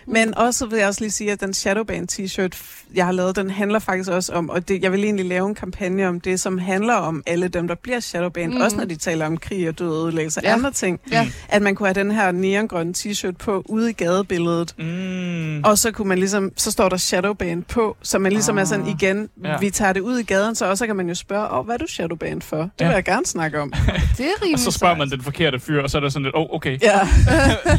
[0.07, 3.49] Men også vil jeg også lige sige, at den Shadowband t-shirt, jeg har lavet, den
[3.49, 6.57] handler faktisk også om, og det, jeg vil egentlig lave en kampagne om det, som
[6.57, 8.57] handler om alle dem, der bliver Shadowband, Mhm.
[8.57, 8.63] mm.
[8.63, 10.53] også når de taler om krig og død og ødelæggelse og Ja.
[10.53, 10.99] andre ting.
[11.11, 11.27] Ja.
[11.49, 15.63] At man kunne have den her neongrønne t-shirt på ude i gadebilledet, Mm.
[15.63, 18.61] og så kunne man ligesom, så står der Shadowband på, så man ligesom ah.
[18.61, 19.51] er sådan igen, Ja.
[19.51, 19.57] ja.
[19.59, 21.79] vi tager det ud i gaden, så også kan man jo spørge, åh, hvad er
[21.79, 22.57] du Shadowband for?
[22.57, 22.85] Det Ja.
[22.87, 23.71] vil jeg gerne snakke om.
[24.17, 26.23] Det er rimelig Og så spørger man den forkerte fyr, og så er der sådan
[26.23, 26.77] lidt, åh, oh, okay.
[26.81, 26.99] Ja.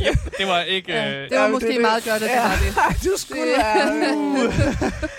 [0.07, 0.93] ja, det var ikke...
[0.93, 1.83] Ja, øh, det var Ja, måske det det.
[1.83, 2.43] meget godt, at det Ja.
[2.43, 2.57] var
[2.91, 3.03] det.
[3.05, 4.17] Du skulle være...
[4.17, 4.55] Uh.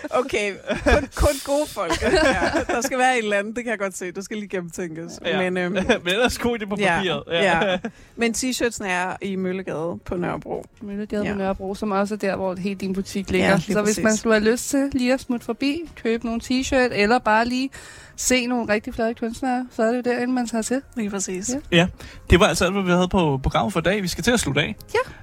[0.10, 2.02] Okay, kun, kun gode folk.
[2.02, 2.74] Ja.
[2.74, 4.12] Der skal være et eller andet, det kan jeg godt se.
[4.12, 5.12] Det skal lige gennemtænkes.
[5.26, 5.38] Ja.
[5.42, 7.24] Men, øhm, Men ellers god idé på ja, papiret.
[7.32, 7.78] ja.
[8.16, 10.66] Men t-shirtsene er i Møllegade på Nørrebro.
[10.82, 11.32] Møllegade ja.
[11.32, 13.48] På Nørrebro, som også er der, hvor helt din butik ligger.
[13.50, 14.04] Ja, så hvis præcis.
[14.04, 17.70] man skulle have lyst til lige at smutte forbi, købe nogle t-shirt, eller bare lige
[18.16, 20.82] se nogle rigtig flade kunstnere, så er det jo derinde, man tager til.
[20.96, 21.50] Lige præcis.
[21.72, 21.78] Ja.
[21.78, 21.88] Ja.
[22.30, 24.02] Det var altså alt, hvad vi havde på programmet for i dag.
[24.04, 24.76] Vi skal til at slutte af.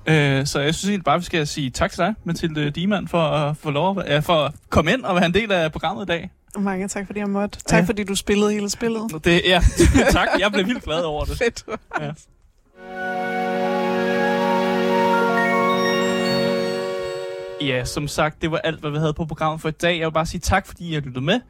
[0.07, 0.39] Ja.
[0.41, 3.23] Øh, så jeg synes egentlig bare, vi skal sige tak til dig, Mathilde Diemann, for
[3.23, 6.03] at få lov at, ja, for at komme ind og være en del af programmet
[6.05, 6.31] i dag.
[6.59, 7.59] Mange tak, fordi jeg måtte.
[7.67, 7.85] Tak, Ja.
[7.85, 9.25] fordi du spillede hele spillet.
[9.25, 9.61] Det, ja,
[10.11, 10.29] tak.
[10.39, 11.39] Jeg blev vildt glad over det.
[11.45, 11.65] Fedt.
[12.01, 12.11] Ja.
[17.67, 19.99] Ja, som sagt, det var alt, hvad vi havde på programmet for i dag.
[19.99, 21.41] Jeg vil bare sige tak, fordi I har lyttet med.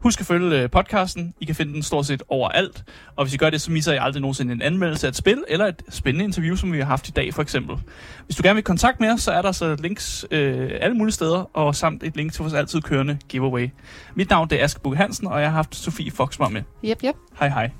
[0.00, 1.34] Husk at følge øh, podcasten.
[1.40, 2.84] I kan finde den stort set overalt.
[3.16, 5.44] Og hvis I gør det, så misser I aldrig nogensinde en anmeldelse af et spil,
[5.48, 7.76] eller et spændende interview, som vi har haft i dag, for eksempel.
[8.24, 11.12] Hvis du gerne vil kontakte med os, så er der så links øh, alle mulige
[11.12, 13.70] steder, og samt et link til vores altid kørende giveaway.
[14.14, 16.62] Mit navn det er Aske Bugge Hansen, og jeg har haft Sofie Foxmar med.
[16.82, 17.14] Jep, jep.
[17.38, 17.70] Hej hej.